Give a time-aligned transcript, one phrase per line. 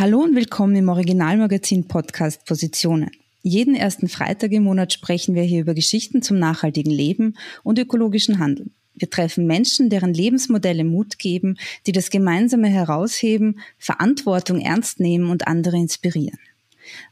[0.00, 3.10] Hallo und willkommen im Originalmagazin Podcast Positionen.
[3.42, 8.38] Jeden ersten Freitag im Monat sprechen wir hier über Geschichten zum nachhaltigen Leben und ökologischen
[8.38, 8.72] Handeln.
[8.94, 15.46] Wir treffen Menschen, deren Lebensmodelle Mut geben, die das Gemeinsame herausheben, Verantwortung ernst nehmen und
[15.46, 16.38] andere inspirieren.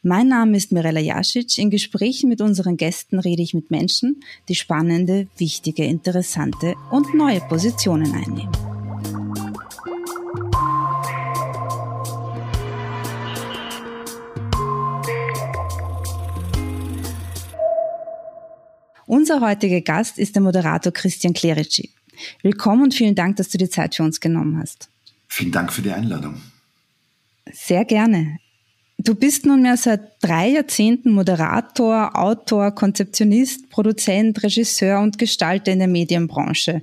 [0.01, 1.59] Mein Name ist Mirella Jasic.
[1.59, 7.41] In Gesprächen mit unseren Gästen rede ich mit Menschen, die spannende, wichtige, interessante und neue
[7.41, 8.78] Positionen einnehmen.
[19.09, 21.89] Unser heutiger Gast ist der Moderator Christian Clerici.
[22.43, 24.91] Willkommen und vielen Dank, dass du die Zeit für uns genommen hast.
[25.29, 26.43] Vielen Dank für die Einladung.
[27.51, 28.37] Sehr gerne.
[28.99, 35.89] Du bist nunmehr seit drei Jahrzehnten Moderator, Autor, Konzeptionist, Produzent, Regisseur und Gestalter in der
[35.89, 36.83] Medienbranche.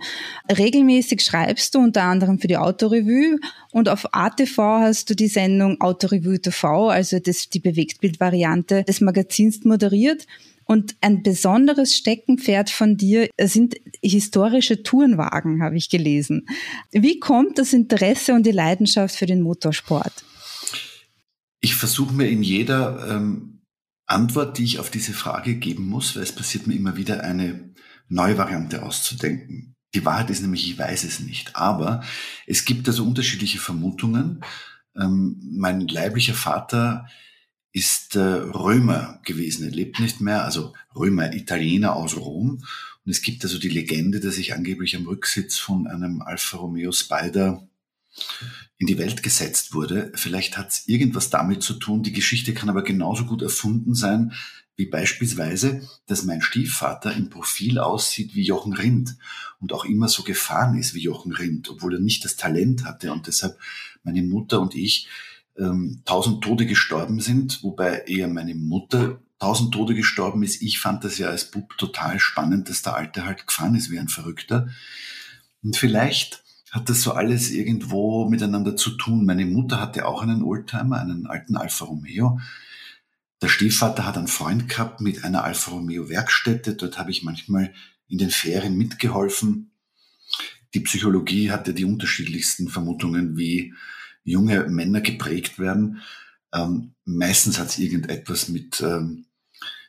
[0.50, 3.38] Regelmäßig schreibst du unter anderem für die Autorevue
[3.72, 9.64] und auf ATV hast du die Sendung Autorevue TV, also das, die Bewegtbildvariante des Magazins
[9.64, 10.26] moderiert.
[10.66, 16.48] Und ein besonderes Steckenpferd von dir sind historische Tourenwagen, habe ich gelesen.
[16.92, 20.26] Wie kommt das Interesse und die Leidenschaft für den Motorsport?
[21.62, 23.62] Ich versuche mir in jeder ähm,
[24.08, 27.74] Antwort, die ich auf diese Frage geben muss, weil es passiert mir immer wieder, eine
[28.08, 29.76] neue Variante auszudenken.
[29.94, 31.56] Die Wahrheit ist nämlich, ich weiß es nicht.
[31.56, 32.04] Aber
[32.46, 34.44] es gibt also unterschiedliche Vermutungen.
[34.96, 37.08] Ähm, mein leiblicher Vater
[37.76, 39.66] ist äh, Römer gewesen.
[39.66, 42.64] Er lebt nicht mehr, also Römer, Italiener aus Rom.
[43.04, 46.94] Und es gibt also die Legende, dass ich angeblich am Rücksitz von einem Alfa Romeo
[46.94, 47.68] Spider
[48.78, 50.14] in die Welt gesetzt wurde.
[50.16, 52.02] Vielleicht hat es irgendwas damit zu tun.
[52.02, 54.32] Die Geschichte kann aber genauso gut erfunden sein,
[54.78, 59.18] wie beispielsweise, dass mein Stiefvater im Profil aussieht wie Jochen Rindt
[59.60, 63.12] und auch immer so gefahren ist wie Jochen Rindt, obwohl er nicht das Talent hatte
[63.12, 63.58] und deshalb
[64.04, 65.10] meine Mutter und ich
[65.58, 70.62] ähm, tausend Tode gestorben sind, wobei eher meine Mutter tausend Tode gestorben ist.
[70.62, 74.00] Ich fand das ja als Bub total spannend, dass der Alte halt gefahren ist wie
[74.00, 74.70] ein Verrückter.
[75.64, 79.26] Und vielleicht hat das so alles irgendwo miteinander zu tun.
[79.26, 82.40] Meine Mutter hatte auch einen Oldtimer, einen alten Alfa Romeo.
[83.42, 86.76] Der Stiefvater hat einen Freund gehabt mit einer Alfa Romeo Werkstätte.
[86.76, 87.74] Dort habe ich manchmal
[88.08, 89.72] in den Ferien mitgeholfen.
[90.74, 93.74] Die Psychologie hatte die unterschiedlichsten Vermutungen, wie
[94.26, 96.02] junge Männer geprägt werden.
[96.54, 99.26] Ähm, meistens hat es irgendetwas mit ähm,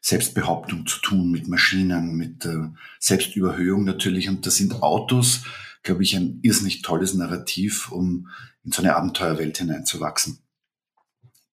[0.01, 2.69] Selbstbehauptung zu tun, mit Maschinen, mit äh,
[3.01, 4.29] Selbstüberhöhung natürlich.
[4.29, 5.43] Und das sind Autos,
[5.83, 8.29] glaube ich, ein irrsinnig tolles Narrativ, um
[8.63, 10.39] in so eine Abenteuerwelt hineinzuwachsen.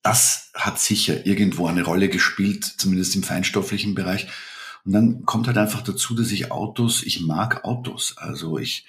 [0.03, 4.27] Das hat sicher irgendwo eine Rolle gespielt, zumindest im feinstofflichen Bereich.
[4.83, 8.17] Und dann kommt halt einfach dazu, dass ich Autos, ich mag Autos.
[8.17, 8.85] Also ich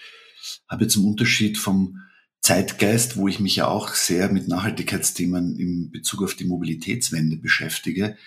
[0.68, 2.00] habe zum Unterschied vom
[2.44, 8.18] Zeitgeist, wo ich mich ja auch sehr mit Nachhaltigkeitsthemen in Bezug auf die Mobilitätswende beschäftige,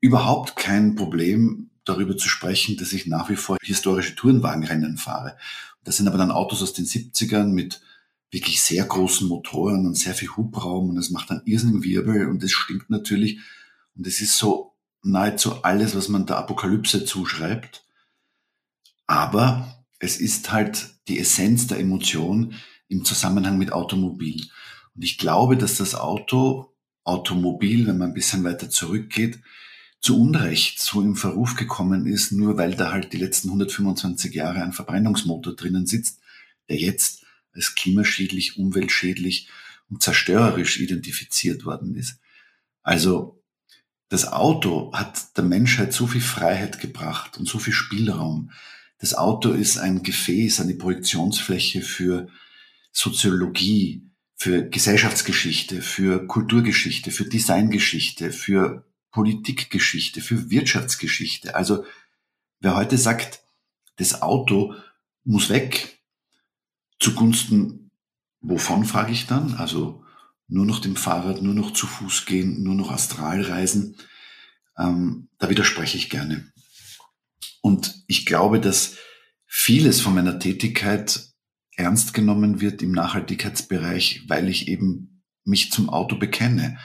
[0.00, 5.36] überhaupt kein Problem darüber zu sprechen, dass ich nach wie vor historische Tourenwagenrennen fahre.
[5.82, 7.80] Das sind aber dann Autos aus den 70ern mit
[8.30, 12.40] wirklich sehr großen Motoren und sehr viel Hubraum und das macht dann irrsinnigen Wirbel und
[12.44, 13.40] es stinkt natürlich
[13.96, 17.84] und es ist so nahezu alles, was man der Apokalypse zuschreibt.
[19.08, 22.54] Aber es ist halt die Essenz der Emotion,
[22.88, 24.46] im Zusammenhang mit Automobil.
[24.94, 29.38] Und ich glaube, dass das Auto, Automobil, wenn man ein bisschen weiter zurückgeht,
[30.00, 34.62] zu Unrecht so im Verruf gekommen ist, nur weil da halt die letzten 125 Jahre
[34.62, 36.20] ein Verbrennungsmotor drinnen sitzt,
[36.68, 39.48] der jetzt als klimaschädlich, umweltschädlich
[39.90, 42.18] und zerstörerisch identifiziert worden ist.
[42.82, 43.42] Also
[44.08, 48.50] das Auto hat der Menschheit so viel Freiheit gebracht und so viel Spielraum.
[48.98, 52.28] Das Auto ist ein Gefäß, eine Projektionsfläche für
[52.98, 54.02] Soziologie,
[54.34, 61.54] für Gesellschaftsgeschichte, für Kulturgeschichte, für Designgeschichte, für Politikgeschichte, für Wirtschaftsgeschichte.
[61.54, 61.84] Also
[62.58, 63.44] wer heute sagt,
[63.98, 64.74] das Auto
[65.22, 66.00] muss weg,
[66.98, 67.92] zugunsten
[68.40, 69.54] wovon, frage ich dann?
[69.54, 70.04] Also
[70.48, 73.96] nur noch dem Fahrrad, nur noch zu Fuß gehen, nur noch astral reisen.
[74.76, 76.52] Ähm, da widerspreche ich gerne.
[77.60, 78.96] Und ich glaube, dass
[79.46, 81.27] vieles von meiner Tätigkeit
[81.78, 86.78] ernst genommen wird im Nachhaltigkeitsbereich, weil ich eben mich zum Auto bekenne.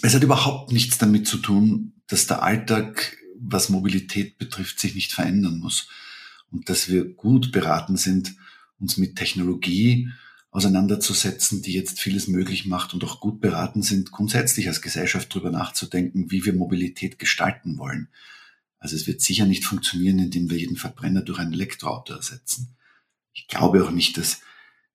[0.00, 5.12] Es hat überhaupt nichts damit zu tun, dass der Alltag, was Mobilität betrifft, sich nicht
[5.12, 5.88] verändern muss
[6.50, 8.36] und dass wir gut beraten sind,
[8.78, 10.08] uns mit Technologie
[10.50, 15.50] auseinanderzusetzen, die jetzt vieles möglich macht und auch gut beraten sind, grundsätzlich als Gesellschaft darüber
[15.50, 18.08] nachzudenken, wie wir Mobilität gestalten wollen.
[18.78, 22.76] Also es wird sicher nicht funktionieren, indem wir jeden Verbrenner durch ein Elektroauto ersetzen.
[23.34, 24.40] Ich glaube auch nicht, dass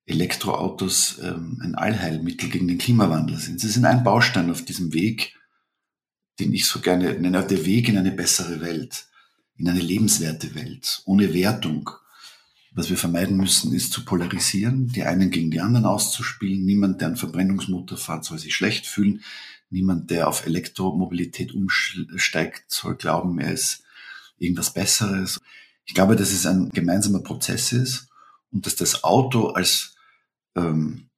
[0.08, 3.60] Elektroautos ähm, ein Allheilmittel gegen den Klimawandel sind.
[3.60, 5.36] Sie sind ein Baustein auf diesem Weg,
[6.40, 9.08] den ich so gerne nenne, der Weg in eine bessere Welt,
[9.58, 11.90] in eine lebenswerte Welt, ohne Wertung.
[12.72, 16.64] Was wir vermeiden müssen, ist zu polarisieren, die einen gegen die anderen auszuspielen.
[16.64, 19.24] Niemand, der einen Verbrennungsmotor fährt, soll sich schlecht fühlen.
[19.70, 23.84] Niemand, der auf Elektromobilität umsteigt, soll glauben, er ist
[24.38, 25.40] irgendwas Besseres.
[25.86, 28.07] Ich glaube, dass es ein gemeinsamer Prozess ist
[28.52, 29.96] und dass das Auto als
[30.56, 31.10] ähm,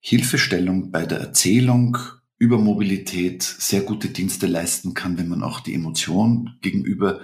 [0.00, 1.98] Hilfestellung bei der Erzählung
[2.38, 7.20] über Mobilität sehr gute Dienste leisten kann, wenn man auch die Emotion gegenüber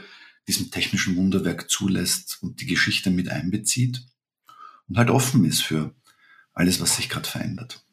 [0.49, 4.05] diesem technischen Wunderwerk zulässt und die Geschichte mit einbezieht
[4.88, 5.94] und halt offen ist für
[6.52, 7.85] alles, was sich gerade verändert.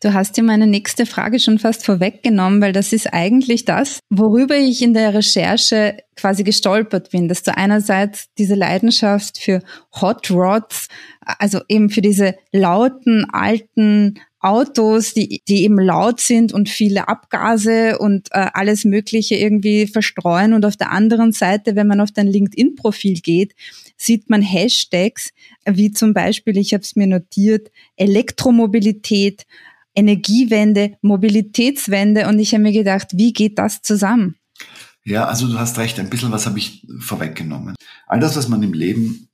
[0.00, 4.56] Du hast dir meine nächste Frage schon fast vorweggenommen, weil das ist eigentlich das, worüber
[4.56, 9.60] ich in der Recherche quasi gestolpert bin, dass du einerseits diese Leidenschaft für
[10.00, 10.88] Hot Rods,
[11.20, 17.98] also eben für diese lauten, alten Autos, die, die eben laut sind und viele Abgase
[17.98, 20.52] und äh, alles Mögliche irgendwie verstreuen.
[20.52, 23.54] Und auf der anderen Seite, wenn man auf dein LinkedIn-Profil geht,
[23.98, 25.30] sieht man Hashtags
[25.66, 29.46] wie zum Beispiel, ich habe es mir notiert, Elektromobilität,
[29.94, 32.28] Energiewende, Mobilitätswende.
[32.28, 34.36] Und ich habe mir gedacht, wie geht das zusammen?
[35.04, 37.74] Ja, also du hast recht, ein bisschen was habe ich vorweggenommen.
[38.06, 39.28] All das, was man im Leben,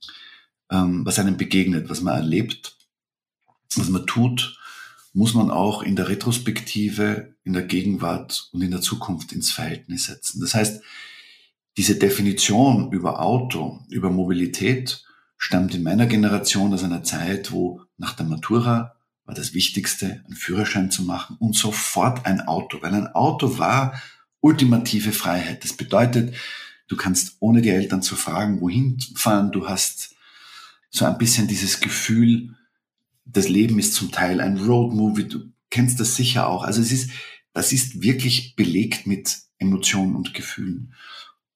[0.71, 2.75] ähm, was einem begegnet, was man erlebt,
[3.75, 4.57] was man tut,
[5.13, 10.05] muss man auch in der Retrospektive, in der Gegenwart und in der Zukunft ins Verhältnis
[10.05, 10.41] setzen.
[10.41, 10.81] Das heißt,
[11.77, 15.03] diese Definition über Auto, über Mobilität
[15.37, 18.95] stammt in meiner Generation aus einer Zeit, wo nach der Matura
[19.25, 24.01] war das Wichtigste, einen Führerschein zu machen und sofort ein Auto, weil ein Auto war
[24.39, 25.63] ultimative Freiheit.
[25.63, 26.35] Das bedeutet,
[26.87, 30.15] du kannst ohne die Eltern zu fragen, wohin fahren, du hast
[30.89, 32.55] so ein bisschen dieses Gefühl,
[33.25, 36.63] das Leben ist zum Teil ein Roadmovie, du kennst das sicher auch.
[36.63, 37.09] Also es ist,
[37.53, 40.93] das ist wirklich belegt mit Emotionen und Gefühlen.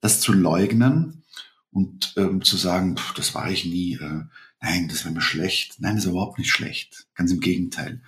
[0.01, 1.23] Das zu leugnen
[1.71, 4.23] und ähm, zu sagen, pff, das war ich nie, äh,
[4.61, 5.75] nein, das wäre mir schlecht.
[5.79, 7.07] Nein, das ist überhaupt nicht schlecht.
[7.15, 8.01] Ganz im Gegenteil.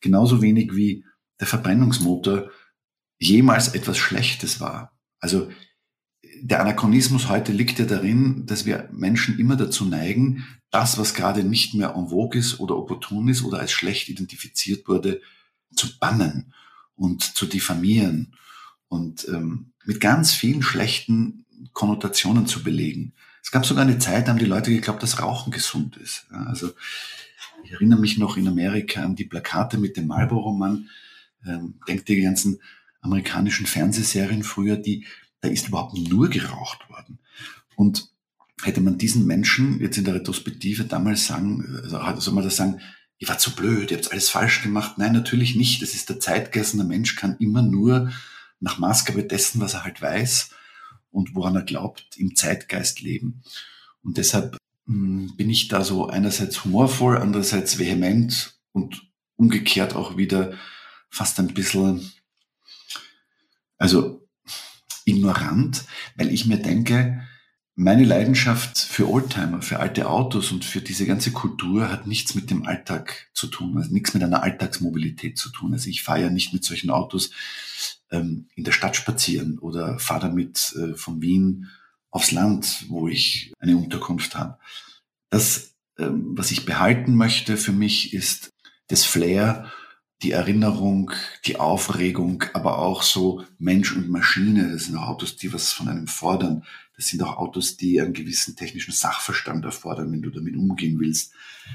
[0.00, 1.04] Genauso wenig wie
[1.40, 2.50] der Verbrennungsmotor
[3.18, 4.92] jemals etwas Schlechtes war.
[5.20, 5.50] Also
[6.42, 11.44] der Anachronismus heute liegt ja darin, dass wir Menschen immer dazu neigen, das, was gerade
[11.44, 15.22] nicht mehr en vogue ist oder opportun ist oder als schlecht identifiziert wurde,
[15.74, 16.52] zu bannen
[16.94, 18.34] und zu diffamieren
[18.88, 23.12] und ähm, mit ganz vielen schlechten Konnotationen zu belegen.
[23.42, 26.26] Es gab sogar eine Zeit, da haben die Leute geglaubt, dass Rauchen gesund ist.
[26.32, 26.70] Ja, also
[27.64, 30.88] ich erinnere mich noch in Amerika an die Plakate mit dem Marlboro-Mann.
[31.46, 32.60] Ähm, denkt die ganzen
[33.00, 35.06] amerikanischen Fernsehserien früher, die,
[35.40, 37.18] da ist überhaupt nur geraucht worden.
[37.76, 38.10] Und
[38.62, 42.80] hätte man diesen Menschen jetzt in der Retrospektive damals sagen, also soll man das sagen,
[43.18, 44.98] ihr wart zu blöd, ihr habt alles falsch gemacht.
[44.98, 45.82] Nein, natürlich nicht.
[45.82, 48.10] Das ist der Zeitgeist der Mensch kann immer nur
[48.60, 50.50] nach Maßgabe dessen, was er halt weiß
[51.10, 53.42] und woran er glaubt, im Zeitgeist leben.
[54.02, 54.56] Und deshalb
[54.86, 60.54] hm, bin ich da so einerseits humorvoll, andererseits vehement und umgekehrt auch wieder
[61.10, 62.12] fast ein bisschen,
[63.78, 64.26] also
[65.04, 65.84] ignorant,
[66.16, 67.22] weil ich mir denke,
[67.78, 72.50] meine Leidenschaft für Oldtimer, für alte Autos und für diese ganze Kultur hat nichts mit
[72.50, 75.74] dem Alltag zu tun, also nichts mit einer Alltagsmobilität zu tun.
[75.74, 77.32] Also ich fahre ja nicht mit solchen Autos
[78.10, 81.68] ähm, in der Stadt spazieren oder fahre damit äh, von Wien
[82.10, 84.58] aufs Land, wo ich eine Unterkunft habe.
[85.30, 88.50] Das, ähm, was ich behalten möchte für mich, ist
[88.88, 89.70] das Flair,
[90.22, 91.10] die Erinnerung,
[91.44, 94.72] die Aufregung, aber auch so Mensch und Maschine.
[94.72, 96.62] Das sind Autos, die was von einem fordern
[96.96, 101.32] das sind auch Autos, die einen gewissen technischen Sachverstand erfordern, wenn du damit umgehen willst.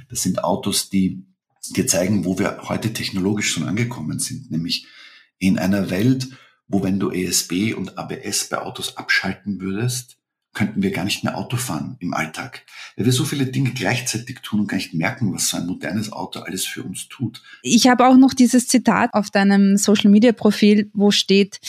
[0.10, 1.24] Das sind Autos, die
[1.76, 4.88] dir zeigen, wo wir heute technologisch schon angekommen sind, nämlich
[5.42, 6.30] in einer Welt,
[6.68, 10.18] wo wenn du ESB und ABS bei Autos abschalten würdest,
[10.54, 12.66] könnten wir gar nicht mehr Auto fahren im Alltag,
[12.96, 16.12] weil wir so viele Dinge gleichzeitig tun und gar nicht merken, was so ein modernes
[16.12, 17.42] Auto alles für uns tut.
[17.62, 21.60] Ich habe auch noch dieses Zitat auf deinem Social-Media-Profil, wo steht,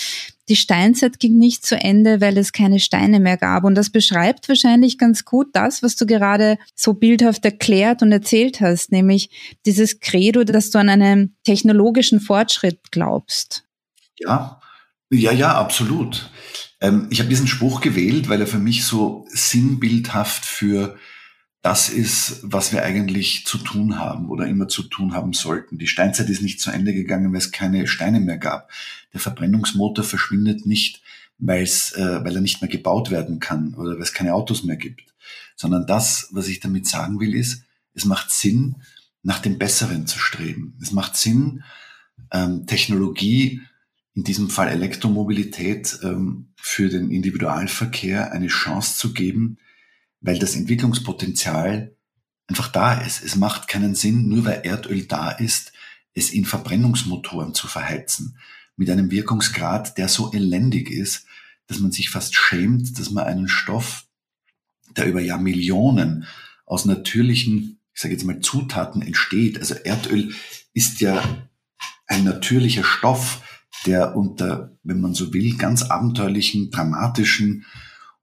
[0.48, 3.62] die Steinzeit ging nicht zu Ende, weil es keine Steine mehr gab.
[3.62, 8.60] Und das beschreibt wahrscheinlich ganz gut das, was du gerade so bildhaft erklärt und erzählt
[8.60, 9.30] hast, nämlich
[9.64, 13.64] dieses Credo, dass du an einen technologischen Fortschritt glaubst.
[14.18, 14.60] Ja,
[15.10, 16.30] ja, ja, absolut.
[16.82, 20.98] Ähm, ich habe diesen Spruch gewählt, weil er für mich so sinnbildhaft für
[21.62, 25.78] das ist, was wir eigentlich zu tun haben oder immer zu tun haben sollten.
[25.78, 28.68] Die Steinzeit ist nicht zu Ende gegangen, weil es keine Steine mehr gab.
[29.12, 31.02] Der Verbrennungsmotor verschwindet nicht,
[31.38, 35.14] äh, weil er nicht mehr gebaut werden kann oder weil es keine Autos mehr gibt,
[35.54, 37.62] sondern das, was ich damit sagen will, ist,
[37.94, 38.76] es macht Sinn,
[39.22, 40.76] nach dem Besseren zu streben.
[40.82, 41.62] Es macht Sinn,
[42.32, 43.60] ähm, Technologie,
[44.14, 49.58] in diesem Fall Elektromobilität, ähm, für den Individualverkehr eine Chance zu geben,
[50.20, 51.96] weil das Entwicklungspotenzial
[52.46, 53.22] einfach da ist.
[53.22, 55.72] Es macht keinen Sinn, nur weil Erdöl da ist,
[56.14, 58.36] es in Verbrennungsmotoren zu verheizen.
[58.76, 61.26] Mit einem Wirkungsgrad, der so elendig ist,
[61.66, 64.04] dass man sich fast schämt, dass man einen Stoff,
[64.96, 66.26] der über Jahrmillionen
[66.66, 69.58] aus natürlichen, ich sage jetzt mal, Zutaten entsteht.
[69.58, 70.34] Also Erdöl
[70.74, 71.22] ist ja
[72.06, 73.42] ein natürlicher Stoff,
[73.86, 77.64] der unter, wenn man so will, ganz abenteuerlichen, dramatischen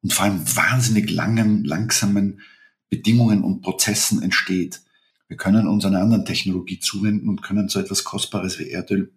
[0.01, 2.41] und vor allem wahnsinnig langen, langsamen
[2.89, 4.81] Bedingungen und Prozessen entsteht.
[5.27, 9.13] Wir können uns einer anderen Technologie zuwenden und können so etwas Kostbares wie Erdöl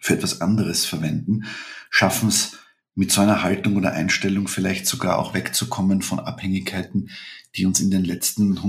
[0.00, 1.44] für etwas anderes verwenden,
[1.90, 2.58] schaffen es
[2.94, 7.10] mit so einer Haltung oder Einstellung vielleicht sogar auch wegzukommen von Abhängigkeiten,
[7.54, 8.62] die uns in den letzten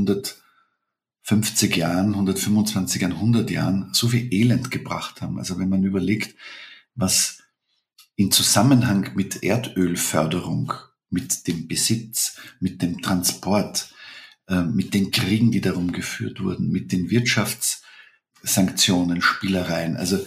[1.29, 5.37] 150 Jahren, 125 Jahren, 100 Jahren so viel Elend gebracht haben.
[5.37, 6.35] Also wenn man überlegt,
[6.95, 7.43] was
[8.15, 10.71] in Zusammenhang mit Erdölförderung,
[11.09, 13.93] mit dem Besitz, mit dem Transport,
[14.47, 19.97] äh, mit den Kriegen, die darum geführt wurden, mit den Wirtschaftssanktionen, Spielereien.
[19.97, 20.25] Also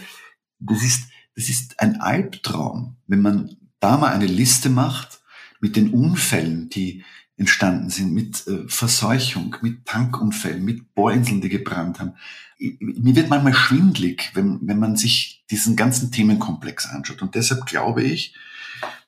[0.59, 1.05] das ist,
[1.35, 5.23] das ist ein Albtraum, wenn man da mal eine Liste macht
[5.61, 7.05] mit den Unfällen, die
[7.41, 12.15] entstanden sind, mit äh, Verseuchung, mit Tankunfällen, mit Bohrinseln, die gebrannt haben.
[12.59, 17.23] Mir wird manchmal schwindlig, wenn, wenn man sich diesen ganzen Themenkomplex anschaut.
[17.23, 18.35] Und deshalb glaube ich,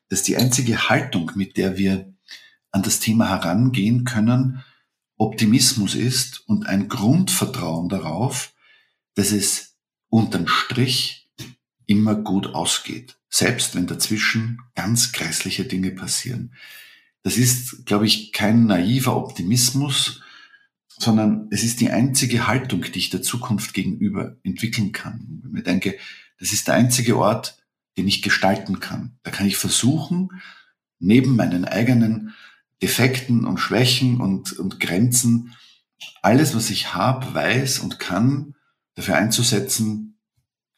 [0.08, 2.12] dass die einzige Haltung, mit der wir
[2.70, 4.64] an das Thema herangehen können,
[5.18, 8.54] Optimismus ist und ein Grundvertrauen darauf,
[9.14, 9.76] dass es
[10.08, 11.30] unterm Strich
[11.86, 16.52] immer gut ausgeht selbst wenn dazwischen ganz grässliche Dinge passieren.
[17.22, 20.22] Das ist, glaube ich, kein naiver Optimismus,
[20.88, 25.52] sondern es ist die einzige Haltung, die ich der Zukunft gegenüber entwickeln kann.
[25.56, 25.96] Ich denke,
[26.38, 27.56] das ist der einzige Ort,
[27.96, 29.18] den ich gestalten kann.
[29.22, 30.30] Da kann ich versuchen,
[30.98, 32.34] neben meinen eigenen
[32.82, 35.54] Defekten und Schwächen und, und Grenzen,
[36.20, 38.54] alles, was ich habe, weiß und kann,
[38.94, 40.18] dafür einzusetzen,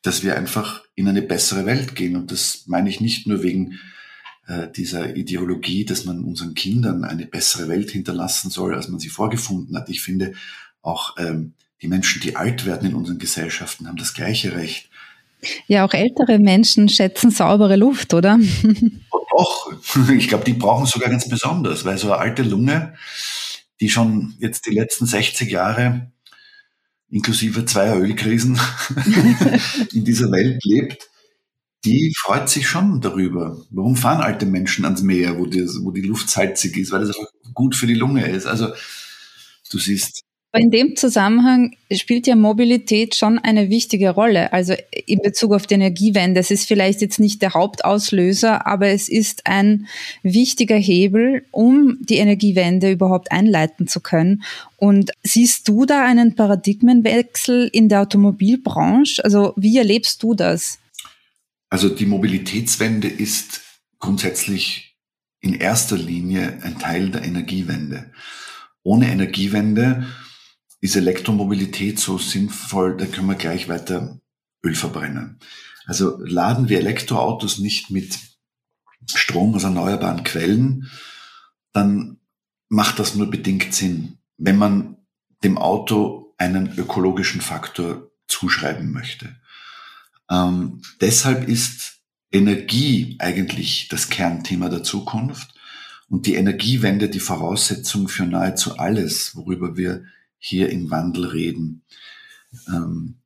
[0.03, 2.17] dass wir einfach in eine bessere Welt gehen.
[2.17, 3.81] Und das meine ich nicht nur wegen
[4.47, 9.09] äh, dieser Ideologie, dass man unseren Kindern eine bessere Welt hinterlassen soll, als man sie
[9.09, 9.89] vorgefunden hat.
[9.89, 10.33] Ich finde,
[10.83, 14.91] auch ähm, die Menschen, die alt werden in unseren Gesellschaften, haben das gleiche Recht.
[15.67, 18.39] Ja, auch ältere Menschen schätzen saubere Luft, oder?
[19.37, 19.73] Doch,
[20.17, 22.95] ich glaube, die brauchen sogar ganz besonders, weil so eine alte Lunge,
[23.81, 26.13] die schon jetzt die letzten 60 Jahre
[27.11, 28.59] inklusive zweier Ölkrisen
[29.93, 31.09] in dieser Welt lebt,
[31.85, 33.61] die freut sich schon darüber.
[33.71, 36.93] Warum fahren alte Menschen ans Meer, wo die, wo die Luft salzig ist?
[36.93, 38.47] Weil das einfach gut für die Lunge ist.
[38.47, 38.69] Also
[39.71, 40.25] du siehst,
[40.57, 44.53] in dem Zusammenhang spielt ja Mobilität schon eine wichtige Rolle.
[44.53, 44.75] Also
[45.07, 46.39] in Bezug auf die Energiewende.
[46.39, 49.89] Es ist vielleicht jetzt nicht der Hauptauslöser, aber es ist ein
[50.23, 54.45] wichtiger Hebel, um die Energiewende überhaupt einleiten zu können.
[54.77, 59.25] Und siehst du da einen Paradigmenwechsel in der Automobilbranche?
[59.25, 60.79] Also wie erlebst du das?
[61.75, 63.63] Also die Mobilitätswende ist
[63.99, 64.97] grundsätzlich
[65.41, 68.13] in erster Linie ein Teil der Energiewende.
[68.85, 70.07] Ohne Energiewende
[70.81, 74.21] ist Elektromobilität so sinnvoll, da können wir gleich weiter
[74.65, 75.41] Öl verbrennen.
[75.85, 78.21] Also laden wir Elektroautos nicht mit
[79.13, 80.89] Strom aus erneuerbaren Quellen,
[81.73, 82.21] dann
[82.69, 84.97] macht das nur bedingt Sinn, wenn man
[85.43, 89.35] dem Auto einen ökologischen Faktor zuschreiben möchte.
[90.31, 92.01] Ähm, deshalb ist
[92.33, 95.55] Energie eigentlich das Kernthema der Zukunft
[96.09, 100.05] und die Energiewende die Voraussetzung für nahezu alles, worüber wir
[100.39, 101.83] hier im Wandel reden.
[102.69, 103.17] Ähm,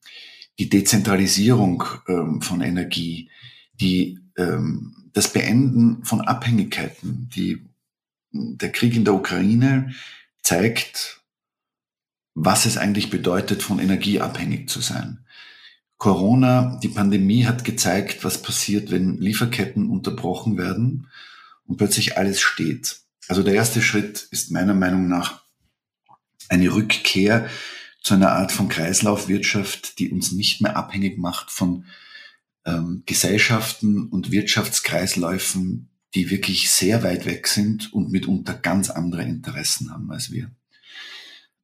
[0.59, 3.31] die Dezentralisierung ähm, von Energie,
[3.75, 7.65] die, ähm, das Beenden von Abhängigkeiten, die,
[8.33, 9.95] der Krieg in der Ukraine
[10.43, 11.23] zeigt,
[12.35, 15.25] was es eigentlich bedeutet, von Energie abhängig zu sein.
[15.99, 21.09] Corona, die Pandemie hat gezeigt, was passiert, wenn Lieferketten unterbrochen werden
[21.67, 23.01] und plötzlich alles steht.
[23.27, 25.43] Also der erste Schritt ist meiner Meinung nach
[26.49, 27.49] eine Rückkehr
[28.03, 31.85] zu einer Art von Kreislaufwirtschaft, die uns nicht mehr abhängig macht von
[32.65, 39.91] ähm, Gesellschaften und Wirtschaftskreisläufen, die wirklich sehr weit weg sind und mitunter ganz andere Interessen
[39.91, 40.51] haben als wir.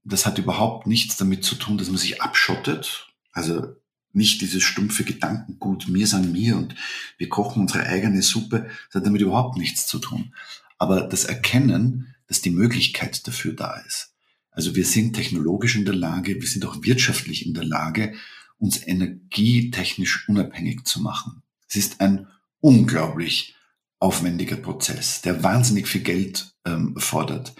[0.03, 3.09] Das hat überhaupt nichts damit zu tun, dass man sich abschottet.
[3.33, 3.77] Also
[4.15, 6.75] nicht dieses stumpfe Gedankengut, mir sagen mir und
[7.19, 8.69] wir kochen unsere eigene Suppe.
[8.89, 10.35] Das hat damit überhaupt nichts zu tun.
[10.79, 14.13] Aber das Erkennen, dass die Möglichkeit dafür da ist
[14.51, 18.15] Also wir sind technologisch in der Lage, wir sind auch wirtschaftlich in der Lage,
[18.59, 21.43] uns energietechnisch unabhängig zu machen.
[21.69, 22.29] Es ist ein
[22.61, 23.57] unglaublich
[23.99, 27.55] aufwendiger Prozess, der wahnsinnig viel Geld ähm, fordert,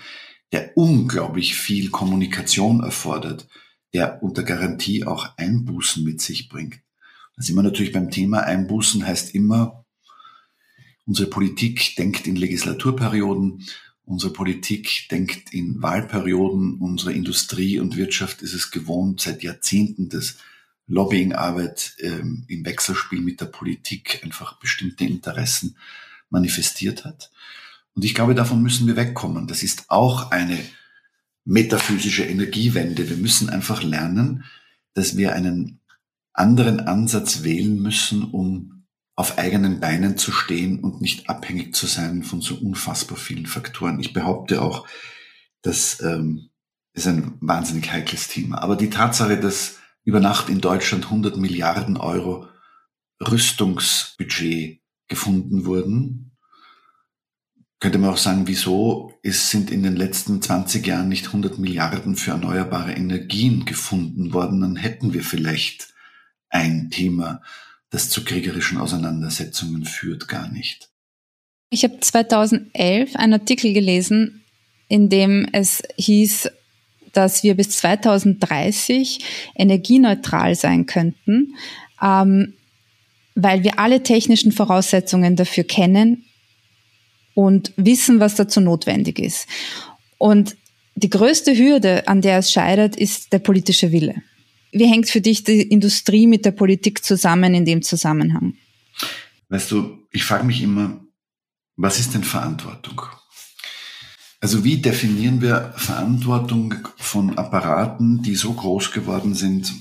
[0.53, 3.49] der unglaublich viel Kommunikation erfordert,
[3.95, 6.81] der unter Garantie auch Einbußen mit sich bringt.
[7.37, 9.85] Da sind wir natürlich beim Thema Einbußen heißt immer,
[11.07, 13.65] unsere Politik denkt in Legislaturperioden,
[14.05, 20.37] unsere Politik denkt in Wahlperioden, unsere Industrie und Wirtschaft ist es gewohnt, seit Jahrzehnten das
[20.87, 25.77] Lobbyingarbeit ähm, im Wechselspiel mit der Politik einfach bestimmte Interessen
[26.31, 27.31] manifestiert hat.
[27.95, 29.47] Und ich glaube, davon müssen wir wegkommen.
[29.47, 30.59] Das ist auch eine
[31.45, 33.09] metaphysische Energiewende.
[33.09, 34.45] Wir müssen einfach lernen,
[34.95, 35.81] dass wir einen
[36.33, 38.85] anderen Ansatz wählen müssen, um
[39.17, 44.01] auf eigenen Beinen zu stehen und nicht abhängig zu sein von so unfassbar vielen Faktoren.
[44.01, 44.89] Ich behaupte auch,
[45.63, 46.51] das ähm,
[46.93, 48.59] ist ein wahnsinnig heikles Thema.
[48.63, 52.49] Aber die Tatsache, dass über Nacht in Deutschland 100 Milliarden Euro
[53.21, 56.34] Rüstungsbudget gefunden wurden,
[57.85, 62.17] könnte man auch sagen, wieso es sind in den letzten 20 Jahren nicht 100 Milliarden
[62.17, 65.93] für erneuerbare Energien gefunden worden, dann hätten wir vielleicht
[66.49, 67.43] ein Thema,
[67.91, 70.89] das zu kriegerischen Auseinandersetzungen führt, gar nicht.
[71.69, 74.47] Ich habe 2011 einen Artikel gelesen,
[74.89, 76.49] in dem es hieß,
[77.13, 79.19] dass wir bis 2030
[79.57, 81.55] energieneutral sein könnten,
[82.01, 82.55] ähm,
[83.35, 86.25] weil wir alle technischen Voraussetzungen dafür kennen
[87.35, 89.47] und wissen, was dazu notwendig ist.
[90.19, 90.57] Und
[90.95, 94.15] die größte Hürde, an der es scheitert, ist der politische Wille.
[94.73, 98.55] Wie hängt für dich die Industrie mit der Politik zusammen in dem Zusammenhang?
[99.49, 101.01] Weißt du, ich frage mich immer,
[101.77, 103.03] was ist denn Verantwortung?
[104.41, 109.73] Also wie definieren wir Verantwortung von Apparaten, die so groß geworden sind,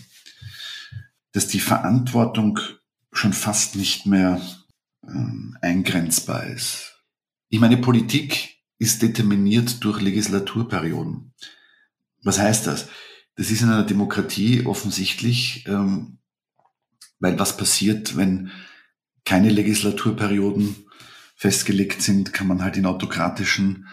[1.34, 2.60] dass die Verantwortung
[3.12, 4.42] schon fast nicht mehr
[5.08, 6.93] ähm, eingrenzbar ist?
[7.54, 11.36] Ich meine, Politik ist determiniert durch Legislaturperioden.
[12.24, 12.90] Was heißt das?
[13.36, 16.18] Das ist in einer Demokratie offensichtlich, ähm,
[17.20, 18.50] weil was passiert, wenn
[19.24, 20.78] keine Legislaturperioden
[21.36, 23.88] festgelegt sind, kann man halt in autokratischen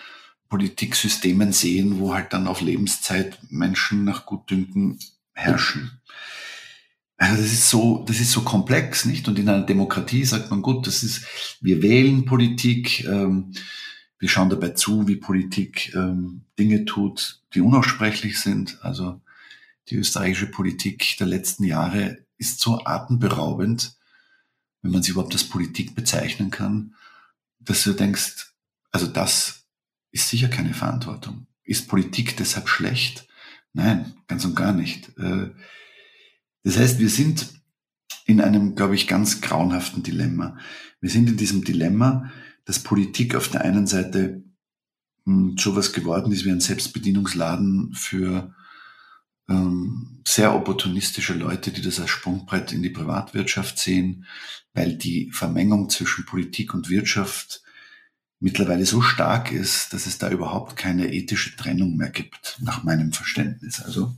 [0.49, 4.99] Politiksystemen sehen, wo halt dann auf Lebenszeit Menschen nach Gutdünken
[5.35, 6.01] herrschen.
[7.21, 9.29] Das ist so, das ist so komplex, nicht?
[9.29, 11.27] Und in einer Demokratie sagt man, gut, das ist,
[11.61, 13.53] wir wählen Politik, ähm,
[14.19, 18.79] wir schauen dabei zu, wie Politik ähm, Dinge tut, die unaussprechlich sind.
[18.83, 19.21] Also
[19.91, 23.99] die österreichische Politik der letzten Jahre ist so atemberaubend,
[24.81, 26.95] wenn man sie überhaupt als Politik bezeichnen kann,
[27.59, 28.55] dass du denkst,
[28.93, 29.67] also das
[30.11, 31.47] ist sicher keine Verantwortung.
[31.65, 33.29] Ist Politik deshalb schlecht?
[33.75, 35.11] Nein, ganz und gar nicht.
[35.19, 35.51] Äh,
[36.63, 37.49] das heißt, wir sind
[38.27, 40.59] in einem, glaube ich, ganz grauenhaften Dilemma.
[41.01, 42.31] Wir sind in diesem Dilemma,
[42.65, 44.45] dass Politik auf der einen Seite
[45.25, 48.55] hm, sowas geworden ist wie ein Selbstbedienungsladen für
[49.49, 54.27] ähm, sehr opportunistische Leute, die das als Sprungbrett in die Privatwirtschaft sehen,
[54.73, 57.63] weil die Vermengung zwischen Politik und Wirtschaft
[58.39, 63.13] mittlerweile so stark ist, dass es da überhaupt keine ethische Trennung mehr gibt, nach meinem
[63.13, 63.83] Verständnis.
[63.83, 64.15] Also,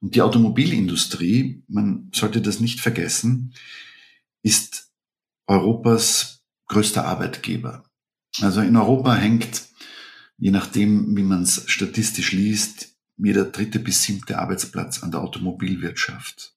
[0.00, 3.54] und die Automobilindustrie, man sollte das nicht vergessen,
[4.42, 4.92] ist
[5.46, 7.84] Europas größter Arbeitgeber.
[8.40, 9.62] Also in Europa hängt,
[10.36, 16.54] je nachdem, wie man es statistisch liest, jeder dritte bis siebte Arbeitsplatz an der Automobilwirtschaft.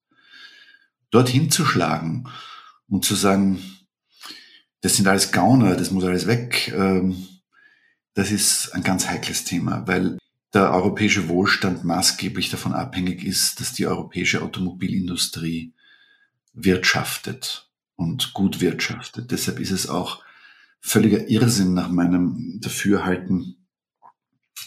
[1.10, 2.28] Dort hinzuschlagen
[2.88, 3.60] und zu sagen,
[4.82, 6.72] das sind alles Gauner, das muss alles weg.
[6.76, 7.28] Ähm,
[8.14, 10.18] das ist ein ganz heikles Thema, weil
[10.54, 15.74] der europäische Wohlstand maßgeblich davon abhängig ist, dass die europäische Automobilindustrie
[16.54, 19.32] wirtschaftet und gut wirtschaftet.
[19.32, 20.24] Deshalb ist es auch
[20.82, 23.68] völliger Irrsinn nach meinem Dafürhalten,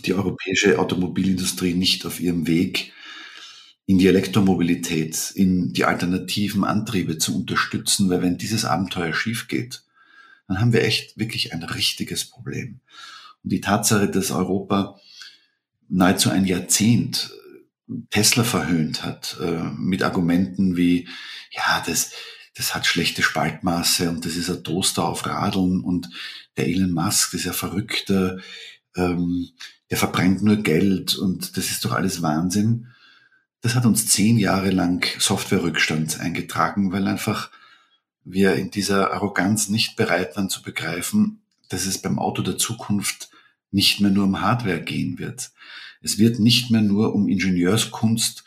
[0.00, 2.92] die europäische Automobilindustrie nicht auf ihrem Weg
[3.86, 9.84] in die Elektromobilität, in die alternativen Antriebe zu unterstützen, weil wenn dieses Abenteuer schief geht,
[10.48, 12.80] dann haben wir echt wirklich ein richtiges Problem.
[13.42, 14.98] Und die Tatsache, dass Europa
[15.94, 17.32] nahezu ein Jahrzehnt
[18.10, 21.08] Tesla verhöhnt hat, äh, mit Argumenten wie,
[21.50, 22.12] ja, das,
[22.56, 26.08] das hat schlechte Spaltmaße und das ist ein Toaster auf Radeln und
[26.56, 28.38] der Elon Musk, das ist ja verrückter,
[28.96, 29.50] ähm,
[29.90, 32.88] der verbrennt nur Geld und das ist doch alles Wahnsinn.
[33.60, 37.50] Das hat uns zehn Jahre lang Softwarerückstand eingetragen, weil einfach
[38.24, 43.30] wir in dieser Arroganz nicht bereit waren zu begreifen, dass es beim Auto der Zukunft
[43.74, 45.50] nicht mehr nur um Hardware gehen wird.
[46.00, 48.44] Es wird nicht mehr nur um Ingenieurskunst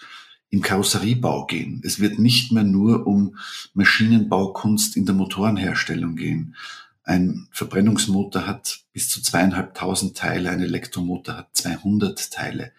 [0.50, 1.82] im Karosseriebau gehen.
[1.84, 3.38] Es wird nicht mehr nur um
[3.74, 6.56] Maschinenbaukunst in der Motorenherstellung gehen.
[7.04, 12.72] Ein Verbrennungsmotor hat bis zu zweieinhalbtausend Teile, ein Elektromotor hat 200 Teile.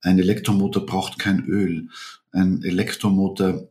[0.00, 1.88] Ein Elektromotor braucht kein Öl.
[2.32, 3.68] Ein Elektromotor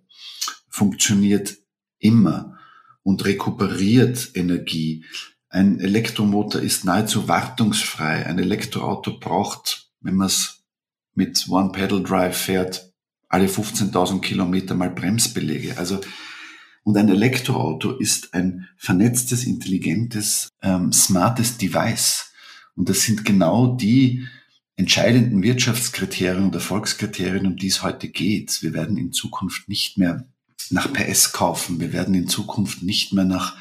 [0.69, 1.57] funktioniert
[1.99, 2.57] immer
[3.03, 5.05] und rekuperiert Energie.
[5.55, 8.25] Ein Elektromotor ist nahezu wartungsfrei.
[8.25, 10.65] Ein Elektroauto braucht, wenn man es
[11.13, 12.91] mit One-Pedal-Drive fährt,
[13.29, 15.77] alle 15.000 Kilometer mal Bremsbelege.
[15.77, 16.01] Also
[16.83, 22.33] und ein Elektroauto ist ein vernetztes, intelligentes, ähm, smartes Device.
[22.75, 24.27] Und das sind genau die
[24.75, 28.61] entscheidenden Wirtschaftskriterien und Erfolgskriterien, um die es heute geht.
[28.61, 30.27] Wir werden in Zukunft nicht mehr
[30.69, 31.79] nach PS kaufen.
[31.79, 33.55] Wir werden in Zukunft nicht mehr nach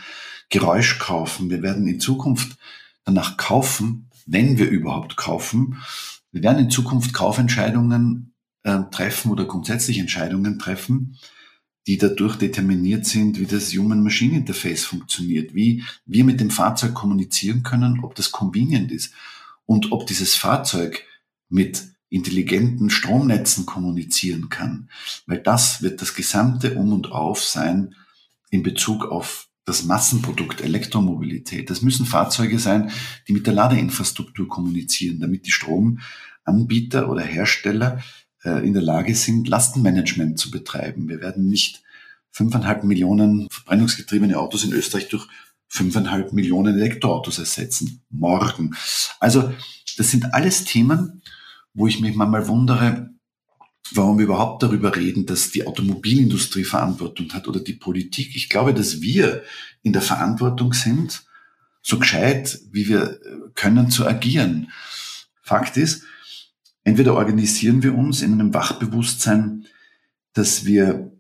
[0.55, 1.51] Geräusch kaufen.
[1.51, 2.57] Wir werden in Zukunft
[3.05, 5.83] danach kaufen, wenn wir überhaupt kaufen.
[6.31, 11.19] Wir werden in Zukunft Kaufentscheidungen äh, treffen oder grundsätzlich Entscheidungen treffen,
[11.89, 17.99] die dadurch determiniert sind, wie das Human-Machine-Interface funktioniert, wie wir mit dem Fahrzeug kommunizieren können,
[18.05, 19.13] ob das convenient ist
[19.67, 21.03] und ob dieses Fahrzeug
[21.49, 24.89] mit intelligenten Stromnetzen kommunizieren kann.
[25.27, 27.97] Weil das wird das gesamte Um und Auf sein
[28.51, 31.71] in Bezug auf das Massenprodukt Elektromobilität.
[31.71, 32.91] Das müssen Fahrzeuge sein,
[33.27, 38.03] die mit der Ladeinfrastruktur kommunizieren, damit die Stromanbieter oder Hersteller
[38.45, 41.09] äh, in der Lage sind, Lastenmanagement zu betreiben.
[41.09, 41.83] Wir werden nicht
[42.31, 45.27] fünfeinhalb Millionen verbrennungsgetriebene Autos in Österreich durch
[45.69, 48.03] fünfeinhalb Millionen Elektroautos ersetzen.
[48.11, 48.77] Morgen.
[49.19, 49.53] Also
[49.97, 51.23] das sind alles Themen,
[51.73, 53.14] wo ich mich manchmal wundere,
[53.93, 58.35] warum wir überhaupt darüber reden, dass die Automobilindustrie Verantwortung hat oder die Politik.
[58.35, 59.43] Ich glaube, dass wir
[59.83, 61.25] in der Verantwortung sind,
[61.83, 63.21] so gescheit, wie wir
[63.55, 64.71] können, zu agieren.
[65.43, 66.05] Fakt ist,
[66.85, 69.65] Entweder organisieren wir uns in einem Wachbewusstsein,
[70.35, 71.13] dass wir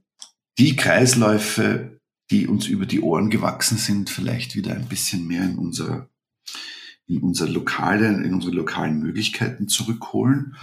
[0.58, 2.00] die Kreisläufe,
[2.30, 6.10] die uns über die Ohren gewachsen sind, vielleicht wieder ein bisschen mehr in unser,
[7.06, 10.56] in unser lokale, in unsere lokalen Möglichkeiten zurückholen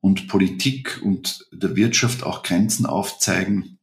[0.00, 3.78] und Politik und der Wirtschaft auch Grenzen aufzeigen,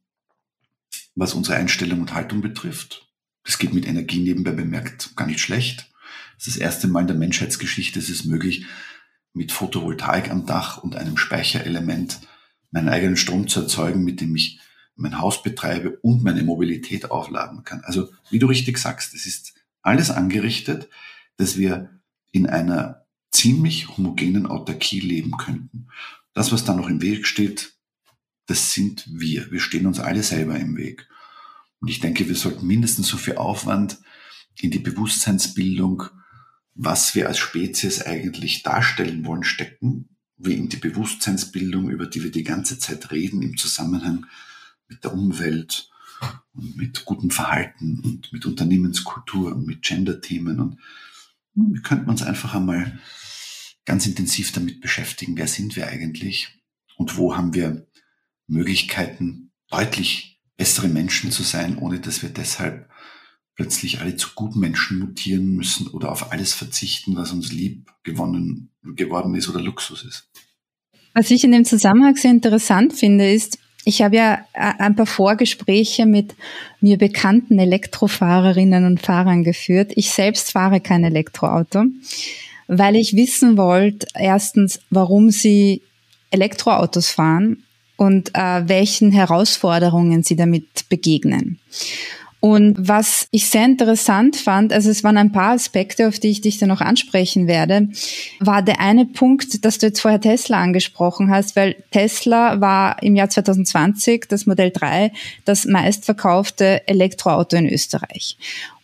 [1.14, 3.08] was unsere Einstellung und Haltung betrifft.
[3.44, 5.90] Das geht mit Energie nebenbei bemerkt gar nicht schlecht.
[6.36, 8.66] Das ist das erste Mal in der Menschheitsgeschichte, es ist möglich,
[9.32, 12.20] mit Photovoltaik am Dach und einem Speicherelement
[12.70, 14.60] meinen eigenen Strom zu erzeugen, mit dem ich
[14.96, 17.82] mein Haus betreibe und meine Mobilität aufladen kann.
[17.84, 20.88] Also, wie du richtig sagst, es ist alles angerichtet,
[21.36, 22.00] dass wir
[22.32, 25.88] in einer ziemlich homogenen Autarkie leben könnten.
[26.34, 27.74] Das, was da noch im Weg steht,
[28.46, 29.50] das sind wir.
[29.50, 31.06] Wir stehen uns alle selber im Weg.
[31.80, 33.98] Und ich denke, wir sollten mindestens so viel Aufwand
[34.60, 36.04] in die Bewusstseinsbildung
[36.80, 42.30] was wir als Spezies eigentlich darstellen wollen, stecken, wie in die Bewusstseinsbildung, über die wir
[42.30, 44.26] die ganze Zeit reden, im Zusammenhang
[44.88, 45.90] mit der Umwelt
[46.52, 50.60] und mit gutem Verhalten und mit Unternehmenskultur und mit Gender-Themen.
[50.60, 50.78] Und
[51.72, 52.98] wir könnten uns einfach einmal
[53.84, 56.48] ganz intensiv damit beschäftigen, wer sind wir eigentlich
[56.96, 57.86] und wo haben wir
[58.46, 62.88] Möglichkeiten, deutlich bessere Menschen zu sein, ohne dass wir deshalb
[63.54, 68.70] plötzlich alle zu guten Menschen mutieren müssen oder auf alles verzichten, was uns lieb gewonnen,
[68.82, 70.30] geworden ist oder Luxus ist.
[71.14, 75.06] Was ich in dem Zusammenhang sehr interessant finde, ist, ich habe ja äh, ein paar
[75.06, 76.34] Vorgespräche mit
[76.80, 79.92] mir bekannten Elektrofahrerinnen und Fahrern geführt.
[79.94, 81.84] Ich selbst fahre kein Elektroauto,
[82.66, 85.82] weil ich wissen wollte, erstens, warum sie
[86.30, 87.64] Elektroautos fahren
[87.96, 91.58] und äh, welchen Herausforderungen sie damit begegnen.
[92.40, 96.40] Und was ich sehr interessant fand, also es waren ein paar Aspekte, auf die ich
[96.40, 97.88] dich dann noch ansprechen werde,
[98.38, 103.16] war der eine Punkt, dass du jetzt vorher Tesla angesprochen hast, weil Tesla war im
[103.16, 105.10] Jahr 2020 das Modell 3
[105.44, 108.36] das meistverkaufte Elektroauto in Österreich.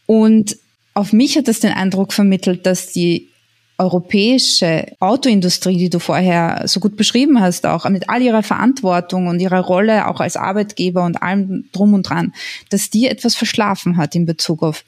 [0.07, 0.57] Und
[0.95, 3.29] auf mich hat es den Eindruck vermittelt, dass die
[3.77, 9.41] europäische Autoindustrie, die du vorher so gut beschrieben hast, auch mit all ihrer Verantwortung und
[9.41, 12.33] ihrer Rolle auch als Arbeitgeber und allem drum und dran,
[12.71, 14.85] dass die etwas verschlafen hat in Bezug auf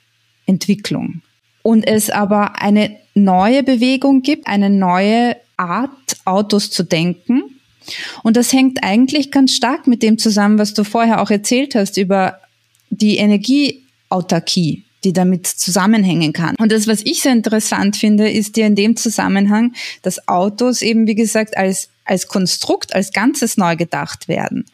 [0.47, 1.23] Entwicklung.
[1.63, 5.91] Und es aber eine neue Bewegung gibt, eine neue Art,
[6.25, 7.43] Autos zu denken.
[8.23, 11.97] Und das hängt eigentlich ganz stark mit dem zusammen, was du vorher auch erzählt hast
[11.97, 12.39] über
[12.91, 16.57] die Energieautarkie, die damit zusammenhängen kann.
[16.59, 21.07] Und das, was ich sehr interessant finde, ist dir in dem Zusammenhang, dass Autos eben,
[21.07, 24.67] wie gesagt, als, als Konstrukt, als Ganzes neu gedacht werden.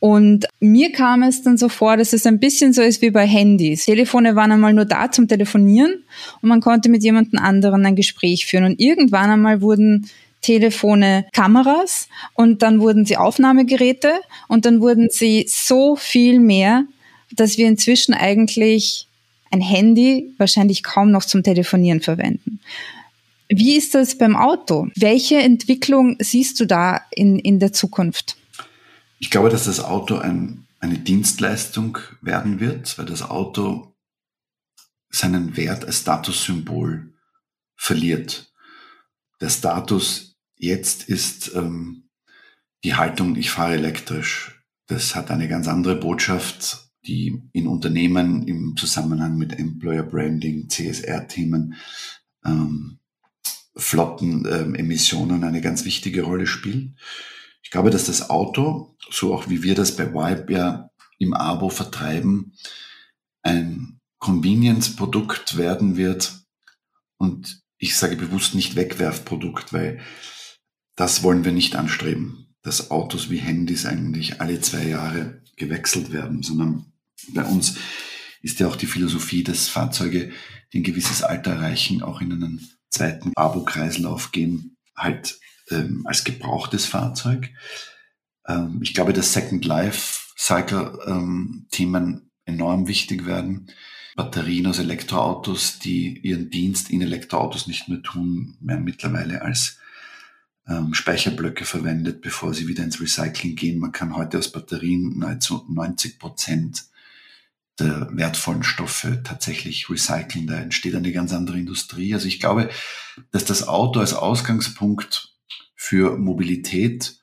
[0.00, 3.26] Und mir kam es dann so vor, dass es ein bisschen so ist wie bei
[3.26, 3.84] Handys.
[3.84, 6.02] Telefone waren einmal nur da zum Telefonieren
[6.40, 8.64] und man konnte mit jemandem anderen ein Gespräch führen.
[8.64, 14.12] Und irgendwann einmal wurden Telefone Kameras und dann wurden sie Aufnahmegeräte
[14.48, 16.84] und dann wurden sie so viel mehr,
[17.32, 19.08] dass wir inzwischen eigentlich
[19.54, 22.60] ein Handy wahrscheinlich kaum noch zum Telefonieren verwenden.
[23.48, 24.88] Wie ist das beim Auto?
[24.96, 28.36] Welche Entwicklung siehst du da in, in der Zukunft?
[29.18, 33.94] Ich glaube, dass das Auto ein, eine Dienstleistung werden wird, weil das Auto
[35.10, 37.14] seinen Wert als Statussymbol
[37.76, 38.52] verliert.
[39.40, 42.08] Der Status jetzt ist ähm,
[42.82, 44.64] die Haltung, ich fahre elektrisch.
[44.86, 51.74] Das hat eine ganz andere Botschaft, die in Unternehmen im Zusammenhang mit Employer Branding, CSR-Themen,
[52.44, 52.98] ähm,
[53.76, 56.96] Flotten, ähm, eine ganz wichtige Rolle spielen.
[57.62, 61.70] Ich glaube, dass das Auto, so auch wie wir das bei Vibe ja im Abo
[61.70, 62.52] vertreiben,
[63.42, 66.44] ein Convenience-Produkt werden wird
[67.18, 70.00] und ich sage bewusst nicht Wegwerfprodukt, weil
[70.96, 76.42] das wollen wir nicht anstreben, dass Autos wie Handys eigentlich alle zwei Jahre gewechselt werden,
[76.42, 76.93] sondern
[77.28, 77.76] bei uns
[78.42, 80.32] ist ja auch die Philosophie, dass Fahrzeuge,
[80.72, 85.38] die ein gewisses Alter erreichen, auch in einen zweiten Abo-Kreislauf gehen, halt
[85.70, 87.50] ähm, als gebrauchtes Fahrzeug.
[88.46, 93.70] Ähm, ich glaube, dass Second Life Cycle-Themen ähm, enorm wichtig werden.
[94.16, 99.78] Batterien aus Elektroautos, die ihren Dienst in Elektroautos nicht mehr tun, werden mittlerweile als
[100.68, 103.78] ähm, Speicherblöcke verwendet, bevor sie wieder ins Recycling gehen.
[103.78, 106.84] Man kann heute aus Batterien nahezu 90 Prozent
[107.78, 110.46] der wertvollen Stoffe tatsächlich recyceln.
[110.46, 112.14] Da entsteht eine ganz andere Industrie.
[112.14, 112.70] Also ich glaube,
[113.30, 115.34] dass das Auto als Ausgangspunkt
[115.74, 117.20] für Mobilität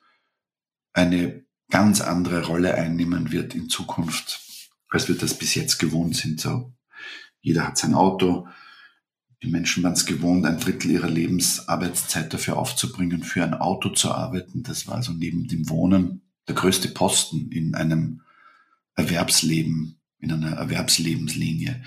[0.92, 4.40] eine ganz andere Rolle einnehmen wird in Zukunft,
[4.90, 6.40] als wir das bis jetzt gewohnt sind.
[6.40, 6.74] So,
[7.40, 8.46] jeder hat sein Auto.
[9.42, 14.12] Die Menschen waren es gewohnt, ein Drittel ihrer Lebensarbeitszeit dafür aufzubringen, für ein Auto zu
[14.12, 14.62] arbeiten.
[14.62, 18.20] Das war also neben dem Wohnen der größte Posten in einem
[18.94, 21.82] Erwerbsleben in einer Erwerbslebenslinie.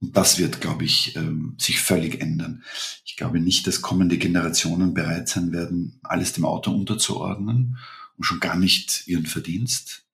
[0.00, 2.62] Und das wird, glaube ich, ähm, sich völlig ändern.
[3.04, 7.78] Ich glaube nicht, dass kommende Generationen bereit sein werden, alles dem Auto unterzuordnen
[8.16, 10.04] und schon gar nicht ihren Verdienst.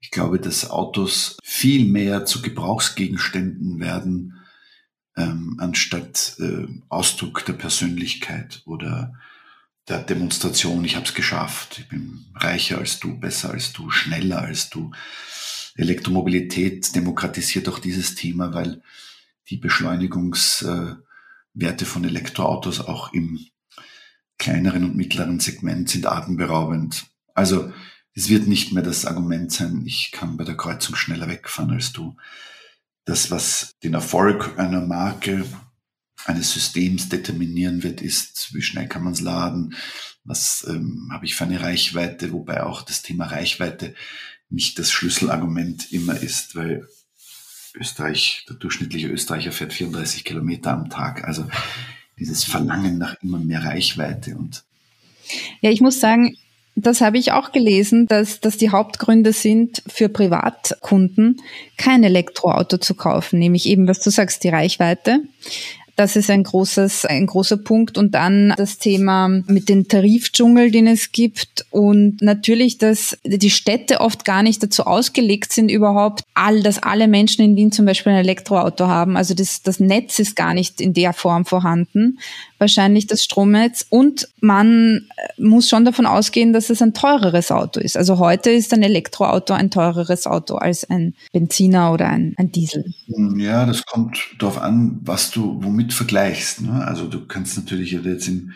[0.00, 4.40] Ich glaube, dass Autos viel mehr zu Gebrauchsgegenständen werden,
[5.16, 9.14] ähm, anstatt äh, Ausdruck der Persönlichkeit oder
[9.88, 14.42] der Demonstration, ich habe es geschafft, ich bin reicher als du, besser als du, schneller
[14.42, 14.92] als du.
[15.76, 18.82] Elektromobilität demokratisiert auch dieses Thema, weil
[19.50, 21.04] die Beschleunigungswerte
[21.84, 23.46] von Elektroautos auch im
[24.38, 27.06] kleineren und mittleren Segment sind atemberaubend.
[27.34, 27.72] Also
[28.14, 31.92] es wird nicht mehr das Argument sein, ich kann bei der Kreuzung schneller wegfahren als
[31.92, 32.16] du.
[33.04, 35.44] Das, was den Erfolg einer Marke,
[36.24, 39.74] eines Systems determinieren wird, ist, wie schnell kann man es laden,
[40.24, 43.94] was ähm, habe ich für eine Reichweite, wobei auch das Thema Reichweite
[44.52, 46.86] nicht das Schlüsselargument immer ist, weil
[47.74, 51.24] Österreich, der durchschnittliche Österreicher fährt 34 Kilometer am Tag.
[51.24, 51.46] Also
[52.18, 54.64] dieses Verlangen nach immer mehr Reichweite und
[55.60, 56.36] ja, ich muss sagen,
[56.74, 61.40] das habe ich auch gelesen, dass, dass die Hauptgründe sind für Privatkunden,
[61.76, 65.20] kein Elektroauto zu kaufen, nämlich eben, was du sagst, die Reichweite.
[66.02, 67.96] Das ist ein großes, ein großer Punkt.
[67.96, 71.64] Und dann das Thema mit dem Tarifdschungel, den es gibt.
[71.70, 77.06] Und natürlich, dass die Städte oft gar nicht dazu ausgelegt sind, überhaupt all, dass alle
[77.06, 79.16] Menschen in Wien zum Beispiel ein Elektroauto haben.
[79.16, 82.18] Also das, das Netz ist gar nicht in der Form vorhanden
[82.62, 87.80] wahrscheinlich das Stromnetz und man äh, muss schon davon ausgehen, dass es ein teureres Auto
[87.80, 87.96] ist.
[87.96, 92.94] Also heute ist ein Elektroauto ein teureres Auto als ein Benziner oder ein, ein Diesel.
[93.36, 96.60] Ja, das kommt darauf an, was du womit vergleichst.
[96.60, 96.84] Ne?
[96.86, 98.52] Also du kannst natürlich jetzt im,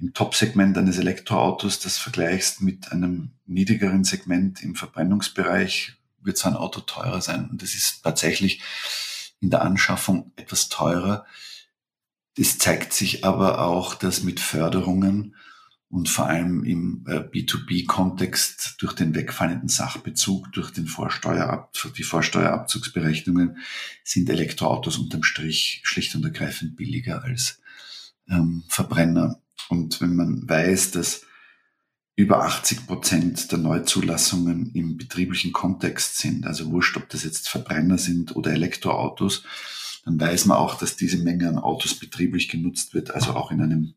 [0.00, 6.56] im Top-Segment eines Elektroautos das vergleichst mit einem niedrigeren Segment im Verbrennungsbereich, wird so ein
[6.56, 7.48] Auto teurer sein.
[7.50, 8.62] Und das ist tatsächlich
[9.40, 11.26] in der Anschaffung etwas teurer
[12.36, 15.36] es zeigt sich aber auch, dass mit Förderungen
[15.92, 23.58] und vor allem im äh, B2B-Kontext durch den wegfallenden Sachbezug, durch den Vorsteuerab die Vorsteuerabzugsberechnungen
[24.02, 27.60] sind Elektroautos unterm Strich schlicht und ergreifend billiger als
[28.26, 29.42] ähm, Verbrenner.
[29.68, 31.26] Und wenn man weiß, dass
[32.16, 37.98] über 80 Prozent der Neuzulassungen im betrieblichen Kontext sind, also wurscht, ob das jetzt Verbrenner
[37.98, 39.44] sind oder Elektroautos,
[40.06, 43.60] dann weiß man auch, dass diese Menge an Autos betrieblich genutzt wird, also auch in
[43.60, 43.94] einem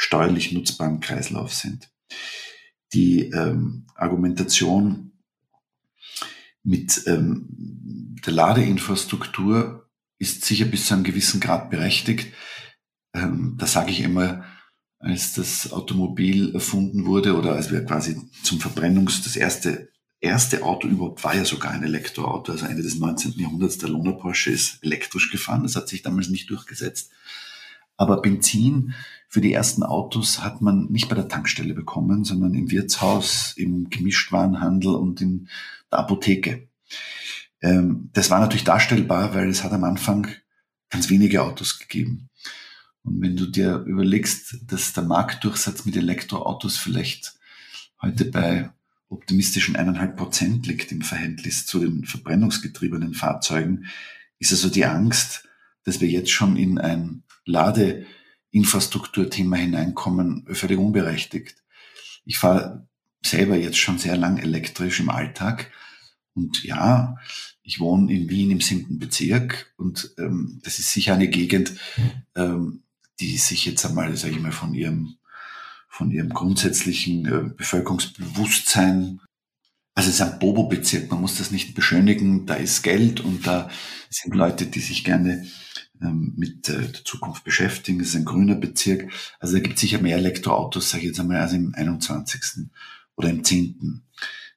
[0.00, 1.90] steuerlich nutzbaren Kreislauf sind.
[2.94, 5.12] Die ähm, Argumentation
[6.62, 12.32] mit ähm, der Ladeinfrastruktur ist sicher bis zu einem gewissen Grad berechtigt.
[13.14, 14.44] Ähm, da sage ich immer,
[14.98, 20.88] als das Automobil erfunden wurde oder als wir quasi zum Verbrennungs, das erste, erste Auto
[20.88, 23.32] überhaupt war ja sogar ein Elektroauto, also Ende des 19.
[23.38, 27.10] Jahrhunderts, der Lohner Porsche ist elektrisch gefahren, das hat sich damals nicht durchgesetzt.
[28.00, 28.94] Aber Benzin
[29.28, 33.90] für die ersten Autos hat man nicht bei der Tankstelle bekommen, sondern im Wirtshaus, im
[33.90, 35.50] Gemischtwarenhandel und in
[35.92, 36.66] der Apotheke.
[37.60, 40.28] Ähm, das war natürlich darstellbar, weil es hat am Anfang
[40.88, 42.30] ganz wenige Autos gegeben.
[43.02, 47.34] Und wenn du dir überlegst, dass der Marktdurchsatz mit Elektroautos vielleicht
[48.00, 48.70] heute bei
[49.10, 53.84] optimistischen eineinhalb Prozent liegt im Verhältnis zu den verbrennungsgetriebenen Fahrzeugen,
[54.38, 55.46] ist also die Angst,
[55.84, 61.56] dass wir jetzt schon in ein Ladeinfrastrukturthema hineinkommen, völlig unberechtigt.
[62.24, 62.86] Ich fahre
[63.24, 65.70] selber jetzt schon sehr lang elektrisch im Alltag
[66.34, 67.16] und ja,
[67.62, 71.74] ich wohne in Wien im siebten Bezirk und ähm, das ist sicher eine Gegend,
[72.34, 72.82] ähm,
[73.20, 75.16] die sich jetzt einmal, sage ich mal, von ihrem,
[75.88, 79.20] von ihrem grundsätzlichen äh, Bevölkerungsbewusstsein,
[79.94, 83.68] also es ist ein Bobo-Bezirk, man muss das nicht beschönigen, da ist Geld und da
[84.08, 85.46] sind Leute, die sich gerne
[86.02, 88.00] ähm, mit äh, der Zukunft beschäftigen.
[88.00, 89.10] Es ist ein grüner Bezirk.
[89.38, 92.68] Also da gibt es sicher mehr Elektroautos, sage ich jetzt einmal, als im 21.
[93.16, 94.02] oder im 10.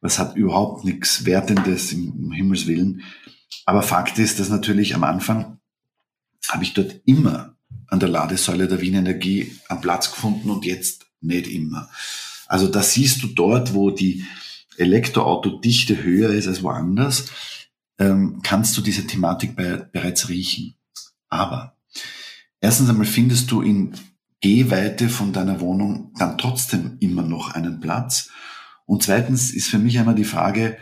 [0.01, 3.03] Was hat überhaupt nichts Wertendes im, im Himmels Willen.
[3.65, 5.59] Aber Fakt ist, dass natürlich am Anfang
[6.49, 7.55] habe ich dort immer
[7.87, 11.89] an der Ladesäule der Wien Energie einen Platz gefunden und jetzt nicht immer.
[12.47, 14.25] Also da siehst du dort, wo die
[14.77, 17.27] Elektroautodichte höher ist als woanders,
[17.99, 20.75] ähm, kannst du diese Thematik bei, bereits riechen.
[21.33, 21.75] Aber
[22.61, 23.93] erstens einmal findest du in
[24.39, 28.29] Gehweite von deiner Wohnung dann trotzdem immer noch einen Platz.
[28.85, 30.77] Und zweitens ist für mich einmal die Frage,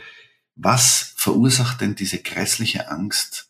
[0.56, 3.50] was verursacht denn diese grässliche Angst,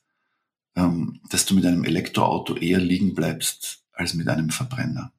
[0.75, 5.11] ähm, dass du mit einem Elektroauto eher liegen bleibst als mit einem Verbrenner.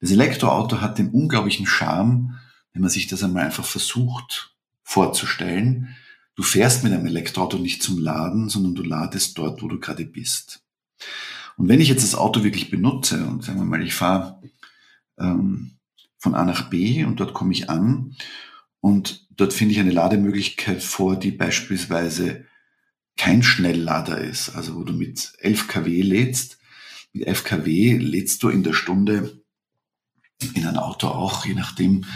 [0.00, 2.38] Das Elektroauto hat den unglaublichen Charme,
[2.72, 5.94] wenn man sich das einmal einfach versucht vorzustellen.
[6.34, 10.04] Du fährst mit einem Elektroauto nicht zum Laden, sondern du ladest dort, wo du gerade
[10.04, 10.62] bist.
[11.56, 14.40] Und wenn ich jetzt das Auto wirklich benutze und sagen wir mal, ich fahre
[15.18, 15.72] ähm,
[16.18, 18.16] von A nach B und dort komme ich an
[18.80, 22.46] und dort finde ich eine Lademöglichkeit vor, die beispielsweise
[23.16, 26.58] kein Schnelllader ist, also wo du mit 11 kW lädst.
[27.12, 29.42] Mit 11 kW lädst du in der Stunde
[30.54, 32.06] in ein Auto auch, je nachdem,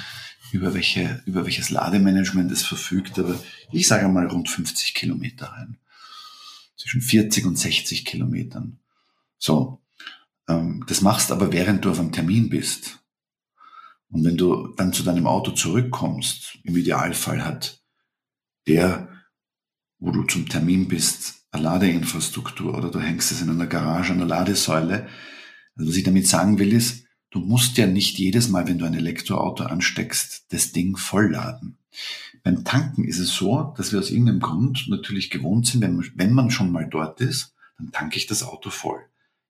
[0.53, 3.39] über, welche, über welches Lademanagement es verfügt, aber
[3.73, 5.79] ich sage mal rund 50 Kilometer rein.
[6.77, 8.81] Zwischen 40 und 60 Kilometern.
[9.39, 9.81] So,
[10.49, 13.01] ähm, das machst aber während du auf einem Termin bist.
[14.09, 17.81] Und wenn du dann zu deinem Auto zurückkommst, im Idealfall hat
[18.67, 19.15] der
[20.05, 24.19] wo du zum Termin bist, eine Ladeinfrastruktur oder du hängst es in einer Garage an
[24.19, 25.09] der Ladesäule.
[25.77, 28.85] Also was ich damit sagen will ist, du musst ja nicht jedes Mal, wenn du
[28.85, 31.79] ein Elektroauto ansteckst, das Ding vollladen.
[32.45, 36.11] Beim Tanken ist es so, dass wir aus irgendeinem Grund natürlich gewohnt sind, wenn man,
[36.15, 39.01] wenn man schon mal dort ist, dann tanke ich das Auto voll.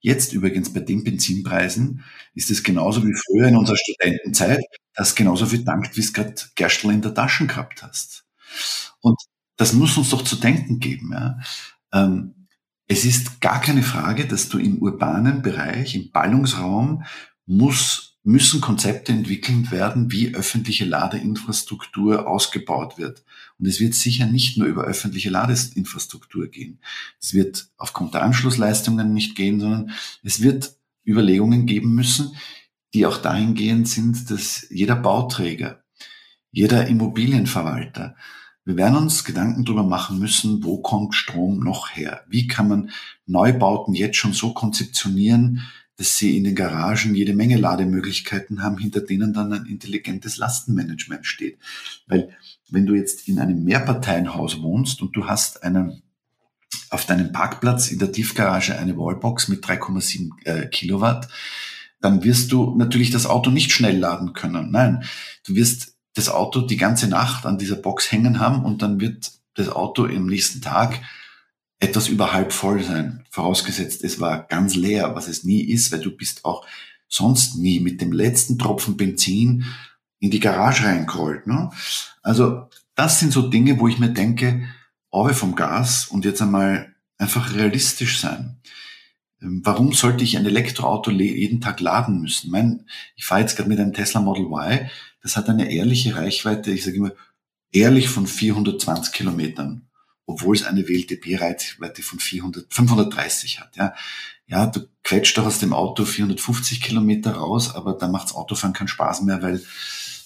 [0.00, 2.04] Jetzt übrigens bei den Benzinpreisen
[2.34, 4.62] ist es genauso wie früher in unserer Studentenzeit,
[4.94, 8.24] dass genauso viel tankt, wie es gerade Gerstl in der Tasche gehabt hast.
[9.00, 9.18] Und
[9.56, 11.10] das muss uns doch zu denken geben.
[11.12, 11.38] Ja?
[11.92, 12.46] Ähm,
[12.86, 17.04] es ist gar keine Frage, dass du im urbanen Bereich, im Ballungsraum,
[17.46, 23.22] muss, müssen Konzepte entwickelt werden, wie öffentliche Ladeinfrastruktur ausgebaut wird.
[23.58, 26.80] Und es wird sicher nicht nur über öffentliche Ladeinfrastruktur gehen.
[27.20, 29.90] Es wird aufgrund der Anschlussleistungen nicht gehen, sondern
[30.22, 30.74] es wird
[31.06, 32.34] Überlegungen geben müssen,
[32.94, 35.84] die auch dahingehend sind, dass jeder Bauträger,
[36.50, 38.16] jeder Immobilienverwalter,
[38.64, 42.24] wir werden uns Gedanken darüber machen müssen, wo kommt Strom noch her?
[42.28, 42.90] Wie kann man
[43.26, 45.60] Neubauten jetzt schon so konzeptionieren,
[45.96, 51.26] dass sie in den Garagen jede Menge Lademöglichkeiten haben, hinter denen dann ein intelligentes Lastenmanagement
[51.26, 51.58] steht.
[52.06, 52.30] Weil
[52.70, 56.02] wenn du jetzt in einem Mehrparteienhaus wohnst und du hast einen,
[56.90, 61.28] auf deinem Parkplatz in der Tiefgarage eine Wallbox mit 3,7 äh, Kilowatt,
[62.00, 64.70] dann wirst du natürlich das Auto nicht schnell laden können.
[64.70, 65.04] Nein,
[65.46, 69.32] du wirst das Auto die ganze Nacht an dieser Box hängen haben und dann wird
[69.54, 71.00] das Auto im nächsten Tag
[71.80, 73.24] etwas über halb voll sein.
[73.30, 76.66] Vorausgesetzt, es war ganz leer, was es nie ist, weil du bist auch
[77.08, 79.64] sonst nie mit dem letzten Tropfen Benzin
[80.18, 81.46] in die Garage reingerollt.
[81.46, 81.70] Ne?
[82.22, 84.66] Also das sind so Dinge, wo ich mir denke,
[85.10, 88.56] Orbe vom Gas und jetzt einmal einfach realistisch sein.
[89.40, 92.50] Ähm, warum sollte ich ein Elektroauto jeden Tag laden müssen?
[92.50, 94.88] Mein, ich fahre jetzt gerade mit einem Tesla Model Y,
[95.22, 97.12] das hat eine ehrliche Reichweite, ich sage immer,
[97.72, 99.88] ehrlich von 420 Kilometern.
[100.26, 103.76] Obwohl es eine WLTP-Reichweite von 400, 530 hat.
[103.76, 103.94] Ja,
[104.46, 108.88] ja, du quetscht doch aus dem Auto 450 Kilometer raus, aber da macht's Autofahren keinen
[108.88, 109.62] Spaß mehr, weil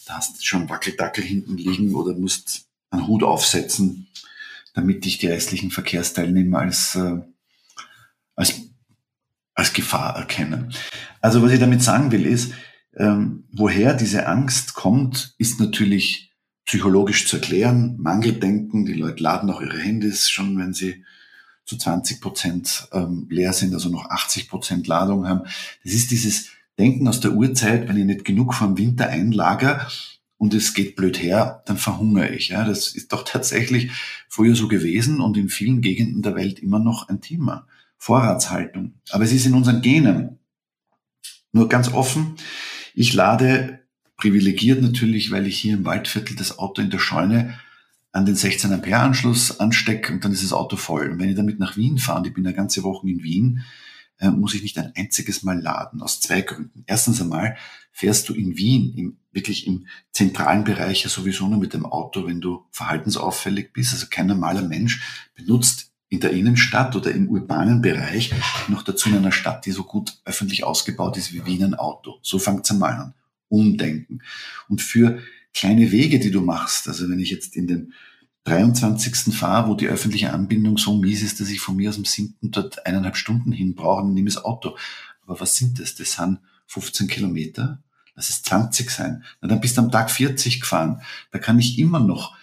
[0.07, 4.09] da hast du schon Wackeldackel hinten liegen oder musst einen Hut aufsetzen,
[4.75, 7.21] damit dich die restlichen Verkehrsteilnehmer als, äh,
[8.35, 8.55] als,
[9.55, 10.73] als Gefahr erkennen.
[11.21, 12.53] Also was ich damit sagen will, ist,
[12.97, 16.28] ähm, woher diese Angst kommt, ist natürlich
[16.69, 17.97] psychologisch zu erklären.
[17.99, 21.03] Mangeldenken, die Leute laden auch ihre Handys schon, wenn sie
[21.65, 25.49] zu 20 Prozent ähm, leer sind, also noch 80 Prozent Ladung haben.
[25.83, 29.89] Das ist dieses Denken aus der Urzeit, wenn ich nicht genug vom Winter einlager
[30.37, 32.49] und es geht blöd her, dann verhungere ich.
[32.49, 33.91] Ja, das ist doch tatsächlich
[34.29, 37.67] früher so gewesen und in vielen Gegenden der Welt immer noch ein Thema.
[37.97, 38.93] Vorratshaltung.
[39.09, 40.39] Aber es ist in unseren Genen.
[41.53, 42.37] Nur ganz offen,
[42.95, 43.88] ich lade
[44.19, 47.59] privilegiert natürlich, weil ich hier im Waldviertel das Auto in der Scheune
[48.13, 51.11] an den 16 Ampere Anschluss anstecke und dann ist das Auto voll.
[51.11, 53.65] Und wenn ich damit nach Wien fahre, und ich bin eine ganze Woche in Wien,
[54.19, 56.83] äh, muss ich nicht ein einziges Mal laden, aus zwei Gründen.
[56.87, 57.57] Erstens einmal
[57.93, 62.27] fährst du in Wien, im, wirklich im zentralen Bereich ja sowieso nur mit dem Auto,
[62.27, 63.93] wenn du verhaltensauffällig bist.
[63.93, 68.33] Also kein normaler Mensch benutzt in der Innenstadt oder im urbanen Bereich,
[68.69, 72.19] noch dazu in einer Stadt, die so gut öffentlich ausgebaut ist wie Wien ein Auto.
[72.23, 73.15] So fängt es einmal an.
[73.49, 74.21] Umdenken.
[74.69, 75.19] Und für
[75.55, 76.89] kleine Wege, die du machst.
[76.89, 77.93] Also wenn ich jetzt in den
[78.45, 79.35] 23.
[79.35, 82.37] fahre, wo die öffentliche Anbindung so mies ist, dass ich von mir aus dem 7.
[82.43, 84.77] dort eineinhalb Stunden hin brauche, dann nehme das Auto.
[85.27, 85.95] Aber was sind das?
[85.95, 87.83] Das sind 15 Kilometer.
[88.15, 89.23] Lass es 20 sein.
[89.41, 91.03] Na, dann bist du am Tag 40 gefahren.
[91.31, 92.35] Da kann ich immer noch,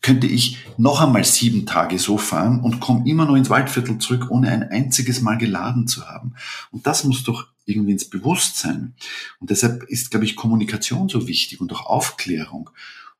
[0.00, 4.30] könnte ich noch einmal sieben Tage so fahren und komme immer noch ins Waldviertel zurück,
[4.30, 6.34] ohne ein einziges Mal geladen zu haben.
[6.70, 8.94] Und das muss doch irgendwie ins Bewusstsein.
[9.38, 12.70] Und deshalb ist, glaube ich, Kommunikation so wichtig und auch Aufklärung.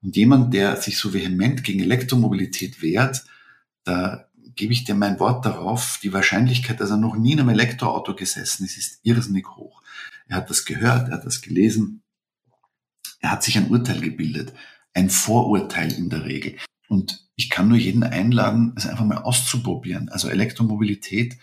[0.02, 3.24] Und jemand, der sich so vehement gegen Elektromobilität wehrt,
[3.84, 7.50] da gebe ich dir mein Wort darauf, die Wahrscheinlichkeit, dass er noch nie in einem
[7.50, 9.82] Elektroauto gesessen ist, ist irrsinnig hoch.
[10.26, 12.02] Er hat das gehört, er hat das gelesen,
[13.20, 14.52] er hat sich ein Urteil gebildet,
[14.94, 16.56] ein Vorurteil in der Regel.
[16.88, 20.08] Und ich kann nur jeden einladen, es einfach mal auszuprobieren.
[20.08, 21.36] Also Elektromobilität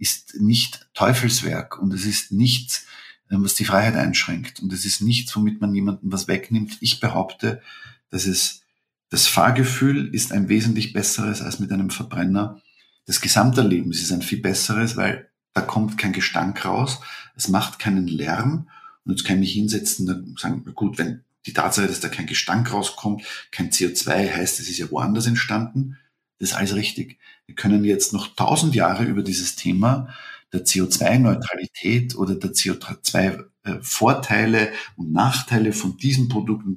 [0.00, 2.86] ist nicht Teufelswerk und es ist nichts,
[3.28, 6.78] äh, was die Freiheit einschränkt und es ist nichts, womit man jemandem was wegnimmt.
[6.80, 7.62] Ich behaupte,
[8.10, 8.62] dass es
[9.10, 12.60] das Fahrgefühl ist ein wesentlich besseres als mit einem Verbrenner.
[13.06, 17.00] Das Gesamterleben ist ein viel besseres, weil da kommt kein Gestank raus,
[17.34, 18.68] es macht keinen Lärm
[19.04, 22.26] und jetzt kann ich mich hinsetzen und sagen, gut, wenn die Tatsache, dass da kein
[22.26, 25.98] Gestank rauskommt, kein CO2 heißt, es ist ja woanders entstanden,
[26.40, 27.18] das ist alles richtig.
[27.46, 30.08] Wir können jetzt noch tausend Jahre über dieses Thema
[30.52, 36.76] der CO2-Neutralität oder der CO2-Vorteile und Nachteile von diesen Produkten.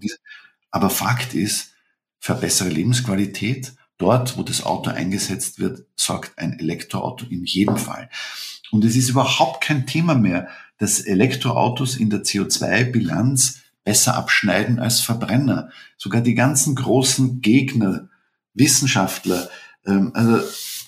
[0.69, 1.71] Aber Fakt ist,
[2.19, 8.09] für bessere Lebensqualität, dort, wo das Auto eingesetzt wird, sorgt ein Elektroauto in jedem Fall.
[8.71, 10.47] Und es ist überhaupt kein Thema mehr,
[10.77, 15.69] dass Elektroautos in der CO2-Bilanz besser abschneiden als Verbrenner.
[15.97, 18.09] Sogar die ganzen großen Gegner,
[18.53, 19.49] Wissenschaftler,
[19.85, 20.39] ähm, also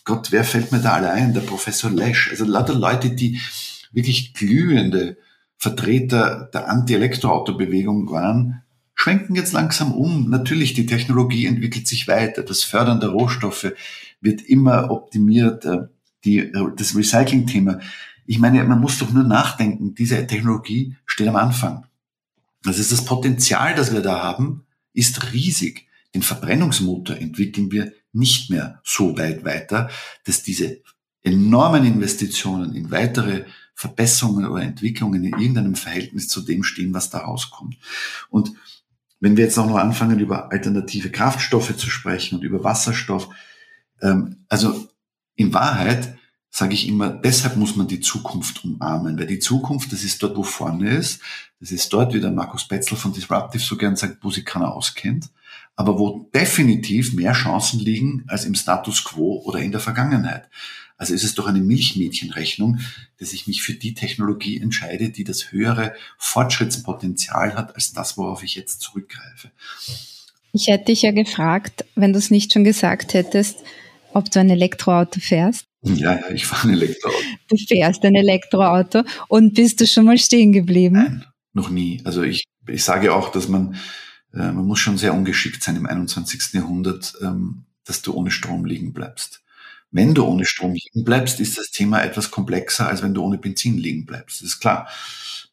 [0.04, 1.34] Gott, wer fällt mir da alle ein?
[1.34, 2.30] Der Professor Lesch.
[2.30, 3.40] Also lauter Leute, die
[3.92, 5.18] wirklich glühende
[5.58, 8.62] Vertreter der Anti-Elektroauto-Bewegung waren,
[8.94, 10.30] schwenken jetzt langsam um.
[10.30, 12.44] Natürlich, die Technologie entwickelt sich weiter.
[12.44, 13.74] Das Fördern der Rohstoffe
[14.22, 15.66] wird immer optimiert.
[16.24, 17.80] Die, das Recycling-Thema.
[18.28, 19.96] Ich meine, man muss doch nur nachdenken.
[19.96, 21.86] Diese Technologie steht am Anfang.
[22.64, 25.88] Das ist das Potenzial, das wir da haben, ist riesig.
[26.16, 29.90] Den Verbrennungsmotor entwickeln wir nicht mehr so weit weiter,
[30.24, 30.82] dass diese
[31.24, 33.44] enormen Investitionen in weitere
[33.76, 37.78] Verbesserungen oder Entwicklungen in irgendeinem Verhältnis zu dem stehen, was da rauskommt.
[38.30, 38.54] Und
[39.20, 43.28] wenn wir jetzt auch noch anfangen, über alternative Kraftstoffe zu sprechen und über Wasserstoff,
[44.02, 44.88] ähm, also
[45.36, 46.18] in Wahrheit
[46.50, 50.38] sage ich immer, deshalb muss man die Zukunft umarmen, weil die Zukunft, das ist dort,
[50.38, 51.22] wo vorne ist,
[51.60, 54.74] das ist dort, wie der Markus Betzel von Disruptive so gern sagt, wo sich keiner
[54.74, 55.30] auskennt
[55.76, 60.50] aber wo definitiv mehr Chancen liegen als im Status quo oder in der Vergangenheit.
[60.98, 62.80] Also ist es doch eine Milchmädchenrechnung,
[63.18, 68.44] dass ich mich für die Technologie entscheide, die das höhere Fortschrittspotenzial hat als das, worauf
[68.44, 69.52] ich jetzt zurückgreife.
[70.54, 73.58] Ich hätte dich ja gefragt, wenn du es nicht schon gesagt hättest,
[74.14, 75.66] ob du ein Elektroauto fährst.
[75.82, 77.18] Ja, ja, ich fahre ein Elektroauto.
[77.50, 80.96] Du fährst ein Elektroauto und bist du schon mal stehen geblieben?
[80.96, 82.02] Nein, noch nie.
[82.06, 83.76] Also ich, ich sage auch, dass man
[84.36, 86.54] äh, man muss schon sehr ungeschickt sein im 21.
[86.54, 89.42] Jahrhundert, ähm, dass du ohne Strom liegen bleibst.
[89.92, 93.38] Wenn du ohne Strom liegen bleibst, ist das Thema etwas komplexer, als wenn du ohne
[93.38, 94.42] Benzin liegen bleibst.
[94.42, 94.90] Das ist klar.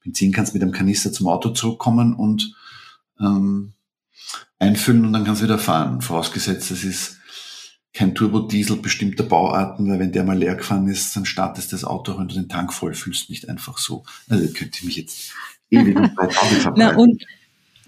[0.03, 2.57] Benzin kannst mit einem Kanister zum Auto zurückkommen und
[3.20, 3.74] ähm,
[4.59, 6.01] einfüllen und dann kannst du wieder fahren.
[6.01, 7.18] Vorausgesetzt, das ist
[7.95, 12.18] kein Turbodiesel bestimmter Bauarten, weil wenn der mal leer gefahren ist, dann startest das Auto,
[12.18, 14.05] wenn du den Tank voll fühlst, nicht einfach so.
[14.28, 15.33] Also könnte ich mich jetzt
[15.70, 17.22] ewig und weit Na, und,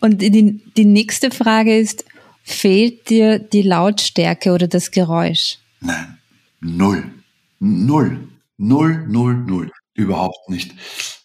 [0.01, 2.05] und die, die nächste Frage ist,
[2.42, 5.59] fehlt dir die Lautstärke oder das Geräusch?
[5.80, 6.18] Nein,
[6.61, 7.05] null.
[7.59, 8.28] Null.
[8.57, 9.70] Null, null, null.
[9.95, 10.74] Überhaupt nicht.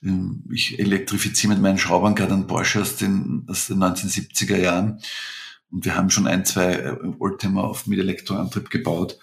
[0.03, 5.01] Ähm, ich elektrifiziere mit meinen Schraubern gerade einen Porsche aus den, aus den 1970er Jahren.
[5.72, 9.20] Und wir haben schon ein, zwei äh, Oldtimer auf mit Elektroantrieb gebaut.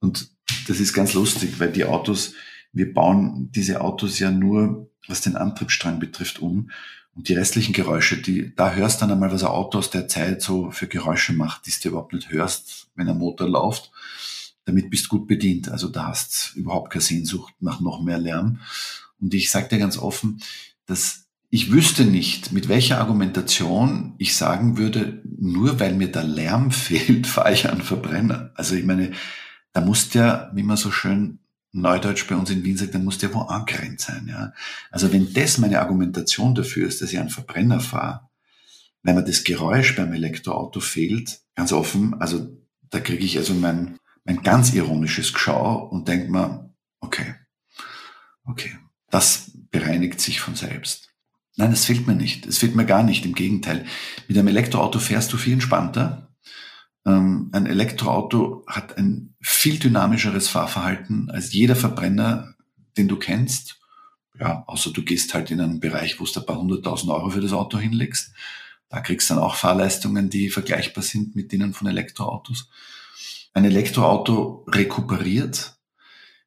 [0.00, 0.30] Und
[0.68, 2.34] das ist ganz lustig, weil die Autos,
[2.72, 6.70] wir bauen diese Autos ja nur, was den Antriebsstrang betrifft, um.
[7.14, 10.42] Und die restlichen Geräusche, die, da hörst dann einmal, was ein Auto aus der Zeit
[10.42, 13.90] so für Geräusche macht, die du überhaupt nicht hörst, wenn ein Motor läuft.
[14.64, 15.68] Damit bist du gut bedient.
[15.68, 18.60] Also da hast überhaupt keine Sehnsucht nach noch mehr Lärm.
[19.20, 20.40] Und ich sage dir ganz offen,
[20.86, 26.70] dass ich wüsste nicht, mit welcher Argumentation ich sagen würde, nur weil mir der Lärm
[26.70, 28.52] fehlt, fahre ich einen Verbrenner.
[28.54, 29.10] Also ich meine,
[29.72, 31.39] da muss der, wie man so schön
[31.72, 34.26] Neudeutsch bei uns in Wien sagt, dann muss der wo angrenzt sein.
[34.28, 34.52] Ja?
[34.90, 38.28] Also wenn das meine Argumentation dafür ist, dass ich einen Verbrenner fahre,
[39.02, 42.48] wenn mir das Geräusch beim Elektroauto fehlt, ganz offen, also
[42.90, 47.34] da kriege ich also mein, mein ganz ironisches Geschau und denke mir, okay,
[48.44, 48.76] okay,
[49.10, 51.10] das bereinigt sich von selbst.
[51.56, 52.46] Nein, es fehlt mir nicht.
[52.46, 53.24] Es fehlt mir gar nicht.
[53.26, 53.84] Im Gegenteil.
[54.28, 56.29] Mit einem Elektroauto fährst du viel entspannter.
[57.06, 62.54] Ähm, ein Elektroauto hat ein viel dynamischeres Fahrverhalten als jeder Verbrenner,
[62.96, 63.78] den du kennst.
[64.38, 67.40] Ja, außer du gehst halt in einen Bereich, wo du ein paar hunderttausend Euro für
[67.40, 68.32] das Auto hinlegst.
[68.88, 72.68] Da kriegst du dann auch Fahrleistungen, die vergleichbar sind mit denen von Elektroautos.
[73.52, 75.76] Ein Elektroauto rekuperiert.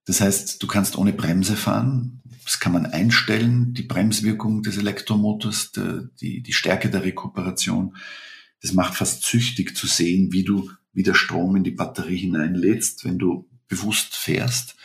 [0.06, 2.22] Das heißt, du kannst ohne Bremse fahren.
[2.43, 5.72] Das kann man einstellen, die Bremswirkung des Elektromotors,
[6.20, 7.95] die, die Stärke der Rekuperation.
[8.64, 13.20] Das macht fast süchtig zu sehen, wie du wieder Strom in die Batterie hineinlädst, wenn
[13.20, 14.76] du bewusst fährst.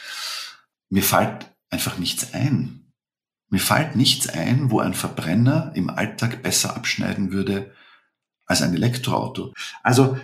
[0.91, 2.93] Mir fällt einfach nichts ein.
[3.51, 7.72] Mir fällt nichts ein, wo ein Verbrenner im Alltag besser abschneiden würde
[8.47, 9.55] als ein Elektroauto.
[9.83, 10.18] Also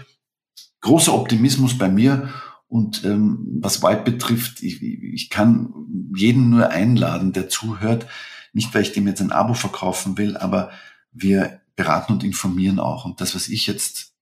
[0.80, 2.34] großer Optimismus bei mir
[2.66, 5.72] und ähm, was Vibe betrifft, ich, ich kann
[6.16, 8.06] jeden nur einladen, der zuhört.
[8.52, 10.70] Nicht, weil ich dem jetzt ein Abo verkaufen will, aber
[11.12, 13.04] wir beraten und informieren auch.
[13.04, 14.12] Und das, was ich jetzt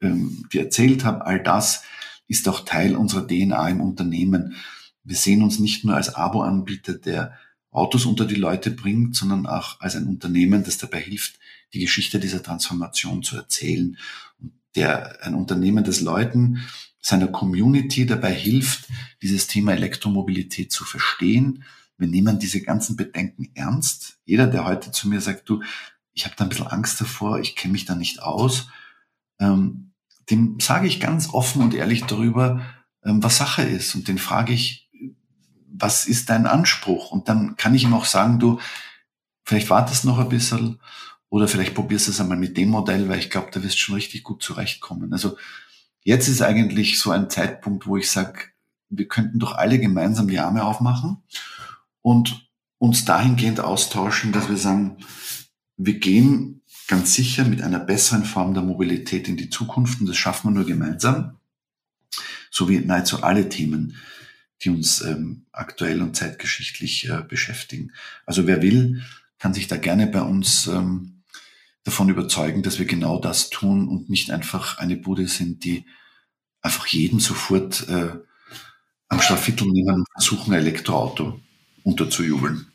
[0.00, 1.82] ähm, dir erzählt habe, all das
[2.28, 4.56] ist auch Teil unserer DNA im Unternehmen.
[5.04, 7.38] Wir sehen uns nicht nur als Abo-Anbieter, der
[7.70, 11.38] Autos unter die Leute bringt, sondern auch als ein Unternehmen, das dabei hilft,
[11.72, 13.96] die Geschichte dieser Transformation zu erzählen.
[14.40, 16.60] Und der, ein Unternehmen, das Leuten
[17.00, 18.88] seiner Community dabei hilft,
[19.22, 21.64] dieses Thema Elektromobilität zu verstehen.
[21.98, 24.18] Wir nehmen diese ganzen Bedenken ernst.
[24.24, 25.62] Jeder, der heute zu mir sagt, du,
[26.12, 28.68] ich habe da ein bisschen Angst davor, ich kenne mich da nicht aus,
[29.38, 29.92] ähm,
[30.30, 32.62] dem sage ich ganz offen und ehrlich darüber,
[33.04, 33.94] ähm, was Sache ist.
[33.94, 34.88] Und den frage ich,
[35.66, 37.10] was ist dein Anspruch?
[37.10, 38.60] Und dann kann ich ihm auch sagen, du,
[39.44, 40.80] vielleicht wartest noch ein bisschen
[41.28, 43.78] oder vielleicht probierst du es einmal mit dem Modell, weil ich glaube, da wirst du
[43.78, 45.12] schon richtig gut zurechtkommen.
[45.12, 45.36] Also
[46.04, 48.46] Jetzt ist eigentlich so ein Zeitpunkt, wo ich sage,
[48.88, 51.22] wir könnten doch alle gemeinsam die Arme aufmachen
[52.02, 52.48] und
[52.78, 54.96] uns dahingehend austauschen, dass wir sagen,
[55.86, 60.16] wir gehen ganz sicher mit einer besseren Form der Mobilität in die Zukunft und das
[60.16, 61.38] schaffen wir nur gemeinsam,
[62.50, 63.96] so wie nahezu alle Themen,
[64.62, 67.92] die uns ähm, aktuell und zeitgeschichtlich äh, beschäftigen.
[68.26, 69.02] Also wer will,
[69.38, 71.22] kann sich da gerne bei uns ähm,
[71.84, 75.84] davon überzeugen, dass wir genau das tun und nicht einfach eine Bude sind, die
[76.60, 78.12] einfach jeden sofort äh,
[79.08, 81.40] am Schlafviertel nehmen und versuchen, ein Elektroauto
[81.82, 82.71] unterzujubeln.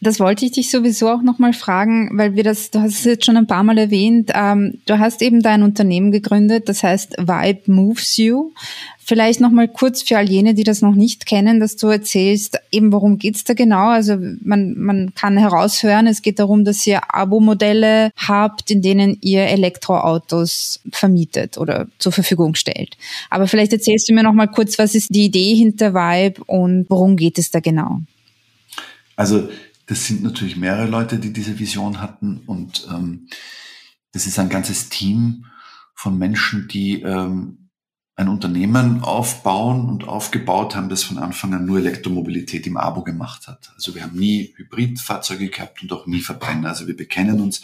[0.00, 3.24] Das wollte ich dich sowieso auch nochmal fragen, weil wir das, du hast es jetzt
[3.24, 7.72] schon ein paar Mal erwähnt, ähm, du hast eben dein Unternehmen gegründet, das heißt Vibe
[7.72, 8.52] Moves You.
[8.98, 12.92] Vielleicht nochmal kurz für all jene, die das noch nicht kennen, dass du erzählst, eben
[12.92, 13.88] worum geht's da genau?
[13.88, 19.44] Also man, man kann heraushören, es geht darum, dass ihr Abo-Modelle habt, in denen ihr
[19.44, 22.98] Elektroautos vermietet oder zur Verfügung stellt.
[23.30, 27.16] Aber vielleicht erzählst du mir nochmal kurz, was ist die Idee hinter Vibe und worum
[27.16, 28.00] geht es da genau?
[29.16, 29.48] Also
[29.86, 33.28] das sind natürlich mehrere Leute, die diese Vision hatten und ähm,
[34.12, 35.46] das ist ein ganzes Team
[35.94, 37.66] von Menschen, die ähm,
[38.16, 43.46] ein Unternehmen aufbauen und aufgebaut haben, das von Anfang an nur Elektromobilität im Abo gemacht
[43.46, 43.70] hat.
[43.74, 46.70] Also wir haben nie Hybridfahrzeuge gehabt und auch nie Verbrenner.
[46.70, 47.60] Also wir bekennen uns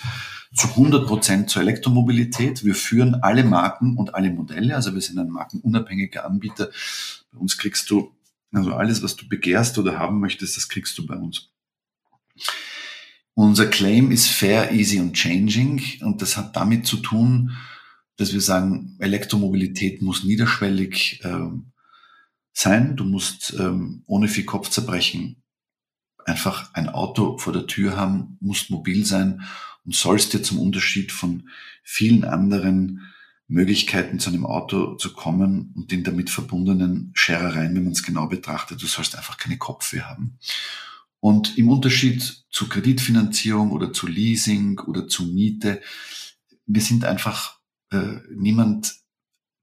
[0.55, 2.65] zu 100 Prozent zur Elektromobilität.
[2.65, 4.77] Wir führen alle Marken und alle Modelle.
[4.77, 6.69] Also wir sind ein markenunabhängiger Anbieter.
[7.33, 8.13] Bei uns kriegst du,
[8.53, 11.52] also alles, was du begehrst oder haben möchtest, das kriegst du bei uns.
[13.35, 15.83] Unser Claim ist fair, easy und changing.
[16.01, 17.57] Und das hat damit zu tun,
[18.17, 21.73] dass wir sagen, Elektromobilität muss niederschwellig ähm,
[22.53, 22.97] sein.
[22.97, 25.43] Du musst ähm, ohne viel Kopfzerbrechen
[26.25, 29.43] einfach ein Auto vor der Tür haben, musst mobil sein
[29.85, 31.49] und sollst dir zum Unterschied von
[31.83, 33.13] vielen anderen
[33.49, 38.27] Möglichkeiten zu einem Auto zu kommen und den damit verbundenen Scherereien, wenn man es genau
[38.27, 40.39] betrachtet, du sollst einfach keine Kopfweh haben.
[41.23, 45.81] Und im Unterschied zu Kreditfinanzierung oder zu Leasing oder zu Miete,
[46.67, 47.61] wir sind einfach
[47.93, 48.97] äh, niemand,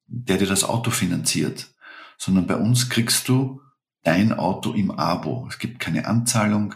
[0.08, 1.68] der dir das Auto finanziert,
[2.18, 3.60] sondern bei uns kriegst du
[4.04, 5.48] dein Auto im Abo.
[5.50, 6.76] Es gibt keine Anzahlung,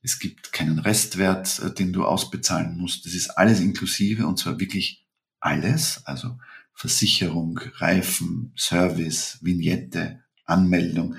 [0.00, 3.04] es gibt keinen Restwert, äh, den du ausbezahlen musst.
[3.04, 5.06] Das ist alles inklusive und zwar wirklich
[5.38, 6.38] alles, also
[6.72, 11.16] Versicherung, Reifen, Service, Vignette, Anmeldung.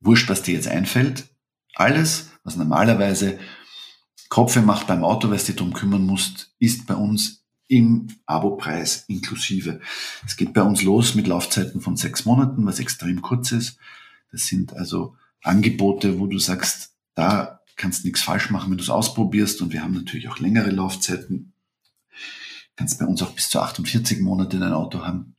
[0.00, 1.30] Wurscht, was dir jetzt einfällt.
[1.78, 3.38] Alles, was normalerweise
[4.30, 9.04] Kopfe macht beim Auto, weil du dich darum kümmern musst, ist bei uns im Abopreis
[9.08, 9.80] inklusive.
[10.24, 13.78] Es geht bei uns los mit Laufzeiten von sechs Monaten, was extrem kurz ist.
[14.32, 18.88] Das sind also Angebote, wo du sagst, da kannst nichts falsch machen, wenn du es
[18.88, 19.60] ausprobierst.
[19.60, 21.52] Und wir haben natürlich auch längere Laufzeiten.
[22.08, 25.36] Du kannst bei uns auch bis zu 48 Monate dein Auto haben.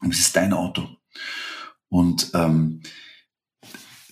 [0.00, 0.88] Und es ist dein Auto.
[1.90, 2.80] Und ähm,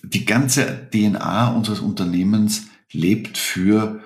[0.09, 4.01] die ganze DNA unseres Unternehmens lebt für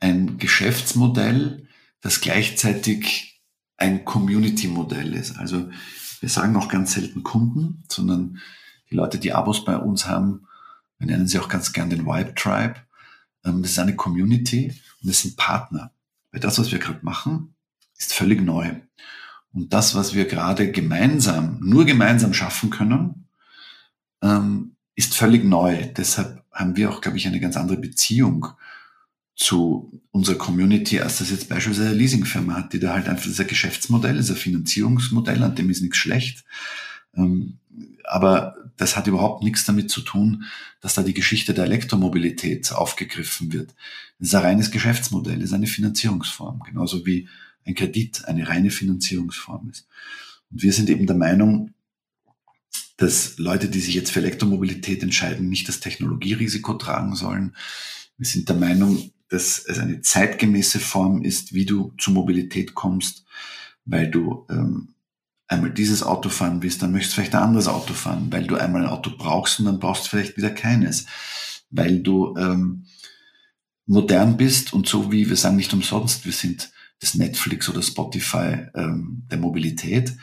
[0.00, 1.68] ein Geschäftsmodell,
[2.00, 3.40] das gleichzeitig
[3.76, 5.38] ein Community-Modell ist.
[5.38, 5.70] Also
[6.20, 8.38] wir sagen auch ganz selten Kunden, sondern
[8.90, 10.46] die Leute, die Abos bei uns haben,
[10.98, 12.76] wir nennen sie auch ganz gern den Vibe Tribe.
[13.44, 14.68] Ähm, das ist eine Community
[15.02, 15.92] und das sind Partner.
[16.30, 17.54] Weil das, was wir gerade machen,
[17.98, 18.76] ist völlig neu.
[19.52, 23.28] Und das, was wir gerade gemeinsam, nur gemeinsam schaffen können,
[24.22, 25.86] ähm, ist völlig neu.
[25.96, 28.48] Deshalb haben wir auch, glaube ich, eine ganz andere Beziehung
[29.34, 33.46] zu unserer Community, als das jetzt beispielsweise eine Leasingfirma hat, die da halt einfach, ein
[33.46, 36.44] Geschäftsmodell, das ist ein Finanzierungsmodell, an dem ist nichts schlecht.
[37.16, 37.58] Ähm,
[38.04, 40.44] aber das hat überhaupt nichts damit zu tun,
[40.80, 43.74] dass da die Geschichte der Elektromobilität aufgegriffen wird.
[44.18, 47.28] Das ist ein reines Geschäftsmodell, das ist eine Finanzierungsform, genauso wie
[47.64, 49.86] ein Kredit eine reine Finanzierungsform ist.
[50.50, 51.71] Und wir sind eben der Meinung,
[53.02, 57.56] dass Leute, die sich jetzt für Elektromobilität entscheiden, nicht das Technologierisiko tragen sollen.
[58.16, 63.24] Wir sind der Meinung, dass es eine zeitgemäße Form ist, wie du zur Mobilität kommst,
[63.84, 64.94] weil du ähm,
[65.48, 68.54] einmal dieses Auto fahren willst, dann möchtest du vielleicht ein anderes Auto fahren, weil du
[68.54, 71.06] einmal ein Auto brauchst und dann brauchst du vielleicht wieder keines,
[71.70, 72.84] weil du ähm,
[73.86, 78.68] modern bist und so wie wir sagen nicht umsonst, wir sind das Netflix oder Spotify
[78.76, 80.14] ähm, der Mobilität.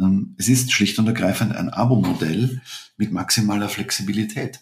[0.00, 2.60] Ähm, es ist schlicht und ergreifend ein Abo-Modell
[2.96, 4.60] mit maximaler Flexibilität.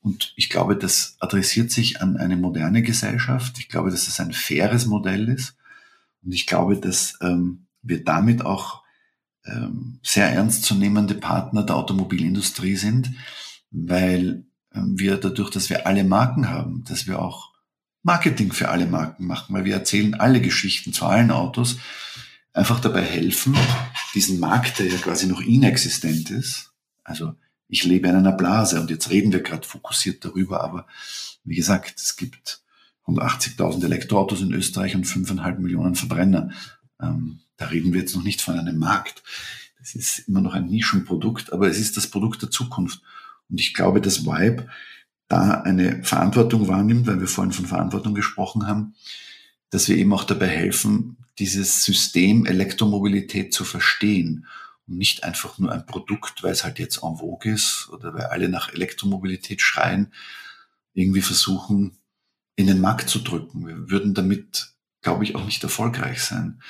[0.00, 3.58] Und ich glaube, das adressiert sich an eine moderne Gesellschaft.
[3.58, 5.56] Ich glaube, dass es ein faires Modell ist.
[6.22, 8.82] Und ich glaube, dass ähm, wir damit auch
[9.44, 13.12] ähm, sehr ernstzunehmende Partner der Automobilindustrie sind,
[13.70, 17.52] weil wir dadurch, dass wir alle Marken haben, dass wir auch
[18.02, 21.78] Marketing für alle Marken machen, weil wir erzählen alle Geschichten zu allen Autos,
[22.52, 23.56] einfach dabei helfen,
[24.14, 26.72] diesen Markt, der ja quasi noch inexistent ist,
[27.04, 27.34] also
[27.68, 30.86] ich lebe in einer Blase und jetzt reden wir gerade fokussiert darüber, aber
[31.44, 32.62] wie gesagt, es gibt
[33.06, 36.50] 180.000 Elektroautos in Österreich und 5,5 Millionen Verbrenner.
[37.00, 39.22] Ähm, da reden wir jetzt noch nicht von einem Markt.
[39.78, 43.00] Das ist immer noch ein Nischenprodukt, aber es ist das Produkt der Zukunft.
[43.48, 44.68] Und ich glaube, dass Vibe
[45.28, 48.94] da eine Verantwortung wahrnimmt, weil wir vorhin von Verantwortung gesprochen haben,
[49.70, 54.46] dass wir eben auch dabei helfen, dieses System Elektromobilität zu verstehen
[54.86, 58.24] und nicht einfach nur ein Produkt, weil es halt jetzt en vogue ist oder weil
[58.24, 60.12] alle nach Elektromobilität schreien,
[60.94, 61.98] irgendwie versuchen,
[62.56, 63.66] in den Markt zu drücken.
[63.66, 66.60] Wir würden damit, glaube ich, auch nicht erfolgreich sein.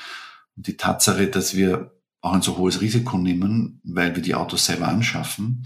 [0.57, 4.67] Und die Tatsache, dass wir auch ein so hohes Risiko nehmen, weil wir die Autos
[4.67, 5.65] selber anschaffen,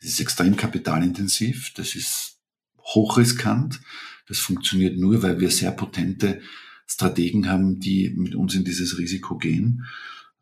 [0.00, 2.36] das ist extrem kapitalintensiv, das ist
[2.78, 3.80] hochriskant.
[4.28, 6.40] Das funktioniert nur, weil wir sehr potente
[6.86, 9.84] Strategen haben, die mit uns in dieses Risiko gehen.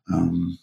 [0.09, 0.57] Ähm,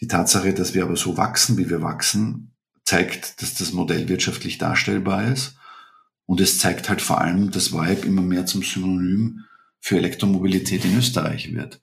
[0.00, 2.52] die Tatsache, dass wir aber so wachsen, wie wir wachsen,
[2.84, 5.56] zeigt, dass das Modell wirtschaftlich darstellbar ist.
[6.26, 9.44] Und es zeigt halt vor allem, dass Vibe immer mehr zum Synonym
[9.80, 11.80] für Elektromobilität in Österreich wird.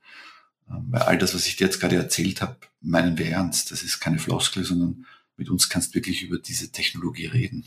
[0.69, 3.71] Ähm, weil all das, was ich dir jetzt gerade erzählt habe, meinen wir ernst.
[3.71, 7.65] Das ist keine Floskel, sondern mit uns kannst du wirklich über diese Technologie reden.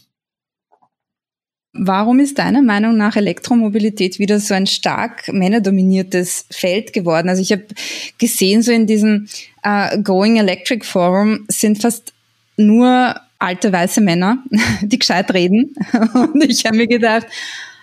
[1.72, 7.28] Warum ist deiner Meinung nach Elektromobilität wieder so ein stark männerdominiertes Feld geworden?
[7.28, 7.64] Also ich habe
[8.18, 9.28] gesehen, so in diesem
[9.62, 12.12] äh, Going Electric Forum sind fast
[12.56, 14.42] nur alte weiße Männer,
[14.82, 15.74] die gescheit reden.
[16.14, 17.26] Und ich habe mir gedacht,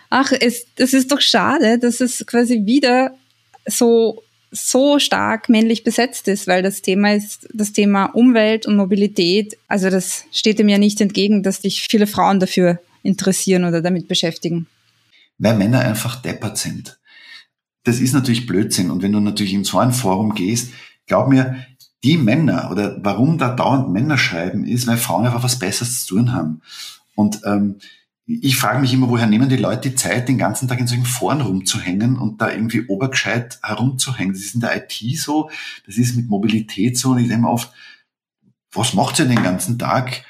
[0.09, 3.15] ach, es, das ist doch schade, dass es quasi wieder
[3.65, 9.57] so so stark männlich besetzt ist, weil das Thema ist das Thema Umwelt und Mobilität.
[9.67, 14.07] Also das steht dem ja nicht entgegen, dass sich viele Frauen dafür interessieren oder damit
[14.07, 14.67] beschäftigen.
[15.37, 16.99] Weil Männer einfach deppert sind.
[17.83, 18.91] Das ist natürlich Blödsinn.
[18.91, 20.73] Und wenn du natürlich in so ein Forum gehst,
[21.05, 21.65] glaub mir,
[22.03, 26.15] die Männer oder warum da dauernd Männer schreiben, ist, weil Frauen einfach was Besseres zu
[26.15, 26.61] tun haben.
[27.15, 27.77] Und ähm,
[28.25, 31.05] ich frage mich immer, woher nehmen die Leute die Zeit, den ganzen Tag in solchen
[31.05, 34.33] Foren rumzuhängen und da irgendwie obergescheit herumzuhängen.
[34.33, 35.49] Das ist in der IT so,
[35.85, 37.11] das ist mit Mobilität so.
[37.11, 37.71] Und ich denke mir oft,
[38.71, 40.25] was macht ihr den ganzen Tag,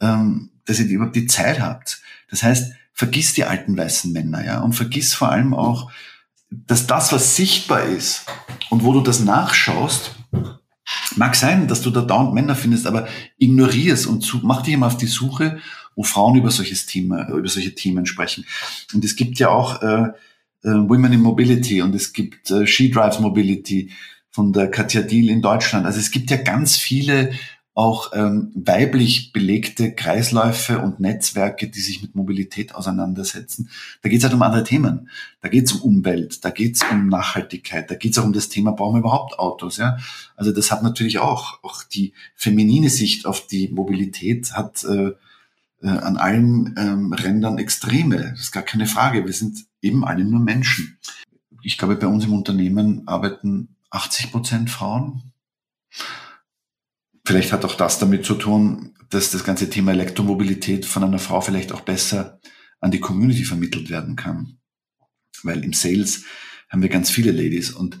[0.00, 2.00] ähm, dass ihr überhaupt die Zeit habt?
[2.34, 5.90] Das heißt, vergiss die alten weißen Männer, ja, und vergiss vor allem auch,
[6.50, 8.26] dass das, was sichtbar ist
[8.70, 10.14] und wo du das nachschaust,
[11.16, 13.08] mag sein, dass du da dauernd Männer findest, aber
[13.38, 15.60] ignorierst und mach dich immer auf die Suche
[15.96, 18.44] wo Frauen über solches Thema, über solche Themen sprechen.
[18.92, 20.08] Und es gibt ja auch äh,
[20.64, 23.90] äh, Women in Mobility und es gibt äh, She Drives Mobility
[24.30, 25.86] von der Katja Diel in Deutschland.
[25.86, 27.32] Also es gibt ja ganz viele
[27.74, 33.68] auch ähm, weiblich belegte Kreisläufe und Netzwerke, die sich mit Mobilität auseinandersetzen.
[34.00, 35.10] Da geht es halt um andere Themen.
[35.42, 38.32] Da geht es um Umwelt, da geht es um Nachhaltigkeit, da geht es auch um
[38.32, 39.76] das Thema, brauchen wir überhaupt Autos?
[39.76, 39.98] Ja?
[40.36, 45.12] Also das hat natürlich auch, auch die feminine Sicht auf die Mobilität hat äh,
[45.82, 48.30] äh, an allen ähm, Rändern Extreme.
[48.30, 49.26] Das ist gar keine Frage.
[49.26, 50.96] Wir sind eben alle nur Menschen.
[51.62, 55.32] Ich glaube, bei uns im Unternehmen arbeiten 80 Prozent Frauen.
[57.26, 61.40] Vielleicht hat auch das damit zu tun, dass das ganze Thema Elektromobilität von einer Frau
[61.40, 62.40] vielleicht auch besser
[62.80, 64.58] an die Community vermittelt werden kann.
[65.42, 66.24] Weil im Sales
[66.68, 67.70] haben wir ganz viele Ladies.
[67.70, 67.98] Und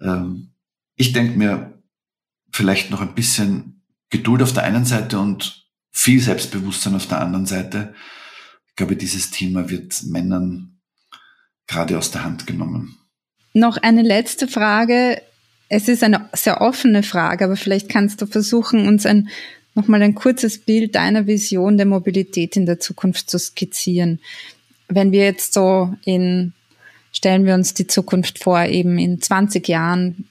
[0.00, 0.52] ähm,
[0.96, 1.82] ich denke mir,
[2.52, 7.46] vielleicht noch ein bisschen Geduld auf der einen Seite und viel Selbstbewusstsein auf der anderen
[7.46, 7.94] Seite.
[8.68, 10.80] Ich glaube, dieses Thema wird Männern
[11.66, 12.98] gerade aus der Hand genommen.
[13.54, 15.22] Noch eine letzte Frage.
[15.68, 19.28] Es ist eine sehr offene Frage, aber vielleicht kannst du versuchen, uns ein,
[19.74, 24.20] nochmal ein kurzes Bild deiner Vision der Mobilität in der Zukunft zu skizzieren.
[24.88, 26.54] Wenn wir jetzt so in,
[27.12, 30.26] stellen wir uns die Zukunft vor, eben in 20 Jahren,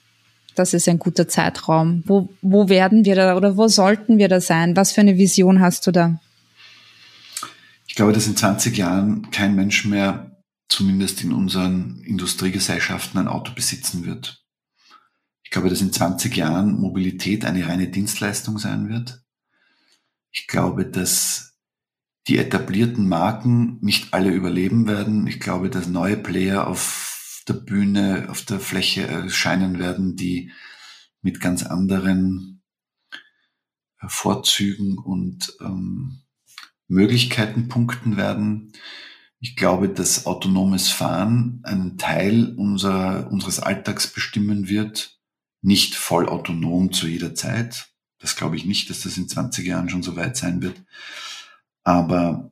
[0.56, 2.04] das ist ein guter Zeitraum.
[2.08, 4.76] Wo, wo werden wir da oder wo sollten wir da sein?
[4.76, 6.20] Was für eine Vision hast du da?
[7.88, 10.32] Ich glaube, dass in 20 Jahren kein Mensch mehr,
[10.68, 14.44] zumindest in unseren Industriegesellschaften, ein Auto besitzen wird.
[15.48, 19.24] Ich glaube, dass in 20 Jahren Mobilität eine reine Dienstleistung sein wird.
[20.30, 21.58] Ich glaube, dass
[22.28, 25.26] die etablierten Marken nicht alle überleben werden.
[25.26, 30.52] Ich glaube, dass neue Player auf der Bühne, auf der Fläche erscheinen werden, die
[31.22, 32.62] mit ganz anderen
[34.06, 36.24] Vorzügen und ähm,
[36.90, 38.74] Möglichkeiten punkten werden.
[39.40, 45.17] Ich glaube, dass autonomes Fahren einen Teil unserer, unseres Alltags bestimmen wird.
[45.62, 47.90] Nicht voll autonom zu jeder Zeit.
[48.20, 50.82] Das glaube ich nicht, dass das in 20 Jahren schon so weit sein wird.
[51.84, 52.52] Aber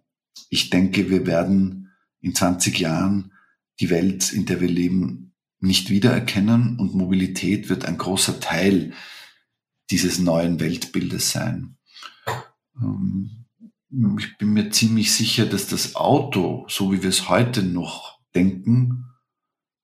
[0.50, 1.92] ich denke, wir werden
[2.22, 3.32] in 20 Jahren
[3.80, 8.94] die Welt, in der wir leben, nicht wiedererkennen und Mobilität wird ein großer Teil
[9.90, 11.78] dieses neuen Weltbildes sein.
[12.82, 13.46] Ähm,
[14.20, 19.06] ich bin mir ziemlich sicher, dass das Auto, so wie wir es heute noch denken,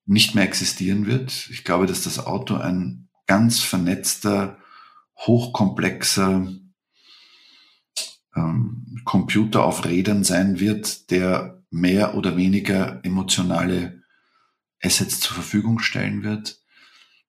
[0.05, 1.47] nicht mehr existieren wird.
[1.49, 4.57] Ich glaube, dass das Auto ein ganz vernetzter,
[5.15, 6.51] hochkomplexer
[8.36, 14.03] ähm, Computer auf Rädern sein wird, der mehr oder weniger emotionale
[14.84, 16.59] Assets zur Verfügung stellen wird.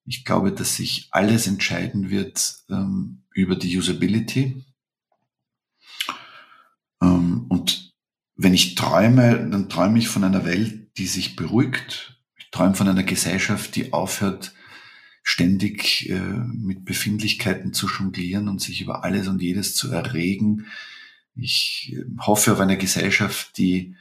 [0.04, 4.64] Ich glaube, dass sich alles entscheiden wird ähm, über die Usability.
[7.00, 7.94] Ähm, und
[8.34, 12.20] wenn ich träume, dann träume ich von einer Welt, die sich beruhigt.
[12.38, 14.52] Ich träume von einer Gesellschaft, die aufhört,
[15.22, 20.66] ständig äh, mit Befindlichkeiten zu jonglieren und sich über alles und jedes zu erregen.
[21.34, 23.96] Ich äh, hoffe auf eine Gesellschaft, die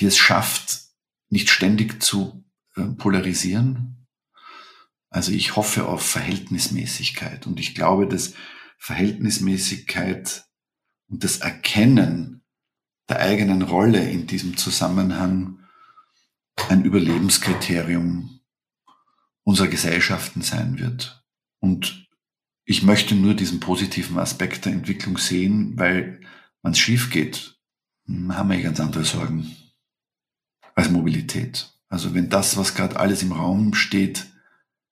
[0.00, 0.80] die es schafft,
[1.28, 4.06] nicht ständig zu äh, polarisieren.
[5.10, 8.34] Also ich hoffe auf Verhältnismäßigkeit und ich glaube, dass
[8.78, 10.44] Verhältnismäßigkeit
[11.08, 12.42] und das Erkennen
[13.08, 15.58] der eigenen Rolle in diesem Zusammenhang
[16.68, 18.39] ein Überlebenskriterium
[19.44, 21.24] unserer Gesellschaften sein wird.
[21.60, 22.08] Und
[22.64, 26.20] ich möchte nur diesen positiven Aspekt der Entwicklung sehen, weil
[26.62, 27.58] wenn es schief geht,
[28.06, 29.56] hm, haben wir ganz andere Sorgen
[30.74, 31.72] als Mobilität.
[31.88, 34.26] Also wenn das, was gerade alles im Raum steht,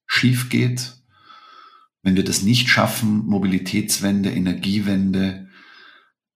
[0.06, 0.94] schief geht,
[2.02, 5.48] wenn wir das nicht schaffen, Mobilitätswende, Energiewende,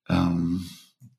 [0.09, 0.69] ähm,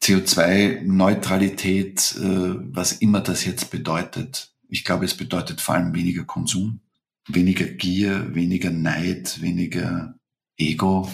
[0.02, 4.54] CO2-Neutralität, äh, was immer das jetzt bedeutet.
[4.68, 6.82] Ich glaube, es bedeutet vor allem weniger Konsum.
[7.28, 10.16] Weniger Gier, weniger Neid, weniger
[10.58, 11.12] Ego.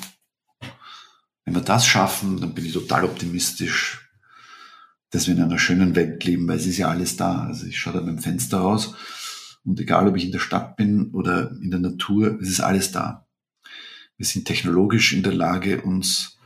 [1.46, 4.10] Wenn wir das schaffen, dann bin ich total optimistisch,
[5.12, 7.46] dass wir in einer schönen Welt leben, weil es ist ja alles da.
[7.46, 8.96] Also ich schaue da beim Fenster raus
[9.64, 12.92] und egal, ob ich in der Stadt bin oder in der Natur, es ist alles
[12.92, 13.28] da.
[14.18, 16.38] Wir sind technologisch in der Lage, uns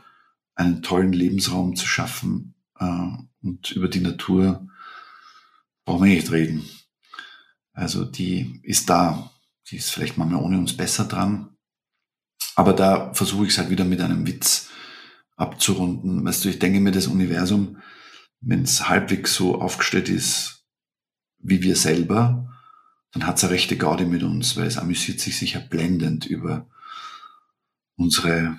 [0.54, 3.08] einen tollen Lebensraum zu schaffen äh,
[3.42, 4.68] und über die Natur
[5.84, 6.64] brauchen wir nicht reden.
[7.72, 9.30] Also die ist da.
[9.70, 11.56] Die ist vielleicht manchmal ohne uns besser dran.
[12.54, 14.68] Aber da versuche ich es halt wieder mit einem Witz
[15.36, 16.24] abzurunden.
[16.24, 17.78] Weißt du, ich denke mir, das Universum,
[18.40, 20.64] wenn es halbwegs so aufgestellt ist
[21.38, 22.50] wie wir selber,
[23.12, 26.68] dann hat es eine rechte Gaudi mit uns, weil es amüsiert sich sicher blendend über
[27.96, 28.56] unsere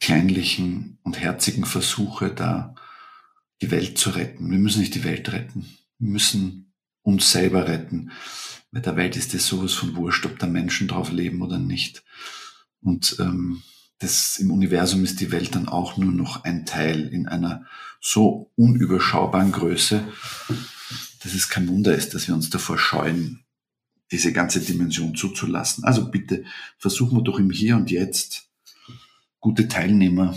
[0.00, 2.74] kleinlichen und herzigen Versuche, da
[3.62, 4.50] die Welt zu retten.
[4.50, 5.66] Wir müssen nicht die Welt retten.
[5.98, 6.72] Wir müssen
[7.02, 8.12] uns selber retten.
[8.70, 12.04] Bei der Welt ist es sowas von wurscht, ob da Menschen drauf leben oder nicht.
[12.82, 13.62] Und ähm,
[13.98, 17.66] das im Universum ist die Welt dann auch nur noch ein Teil in einer
[18.00, 20.06] so unüberschaubaren Größe,
[21.22, 23.44] dass es kein Wunder ist, dass wir uns davor scheuen,
[24.12, 25.84] diese ganze Dimension zuzulassen.
[25.84, 26.44] Also bitte
[26.78, 28.48] versuchen wir doch im Hier und Jetzt
[29.40, 30.36] gute Teilnehmer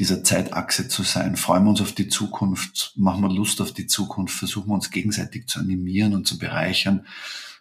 [0.00, 1.36] dieser Zeitachse zu sein.
[1.36, 4.90] Freuen wir uns auf die Zukunft, machen wir Lust auf die Zukunft, versuchen wir uns
[4.90, 7.06] gegenseitig zu animieren und zu bereichern,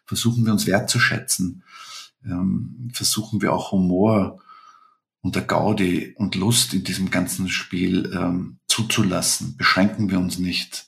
[0.05, 1.63] versuchen wir uns wertzuschätzen,
[2.25, 4.41] ähm, versuchen wir auch Humor
[5.19, 9.57] und der Gaudi und Lust in diesem ganzen Spiel ähm, zuzulassen.
[9.57, 10.87] Beschränken wir uns nicht,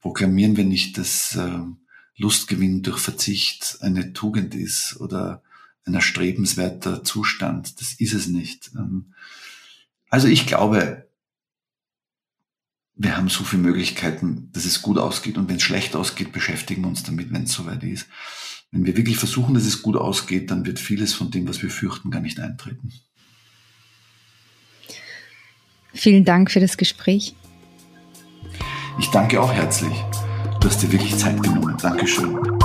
[0.00, 1.60] proklamieren wir nicht, dass äh,
[2.16, 5.42] Lustgewinn durch Verzicht eine Tugend ist oder
[5.84, 7.78] ein erstrebenswerter Zustand.
[7.78, 8.70] Das ist es nicht.
[8.74, 9.12] Ähm,
[10.10, 11.08] also ich glaube,
[12.94, 15.38] wir haben so viele Möglichkeiten, dass es gut ausgeht.
[15.38, 18.06] Und wenn es schlecht ausgeht, beschäftigen wir uns damit, wenn es soweit ist.
[18.70, 21.70] Wenn wir wirklich versuchen, dass es gut ausgeht, dann wird vieles von dem, was wir
[21.70, 22.92] fürchten, gar nicht eintreten.
[25.94, 27.34] Vielen Dank für das Gespräch.
[28.98, 29.94] Ich danke auch herzlich.
[30.60, 31.76] Du hast dir wirklich Zeit genommen.
[31.80, 32.57] Dankeschön.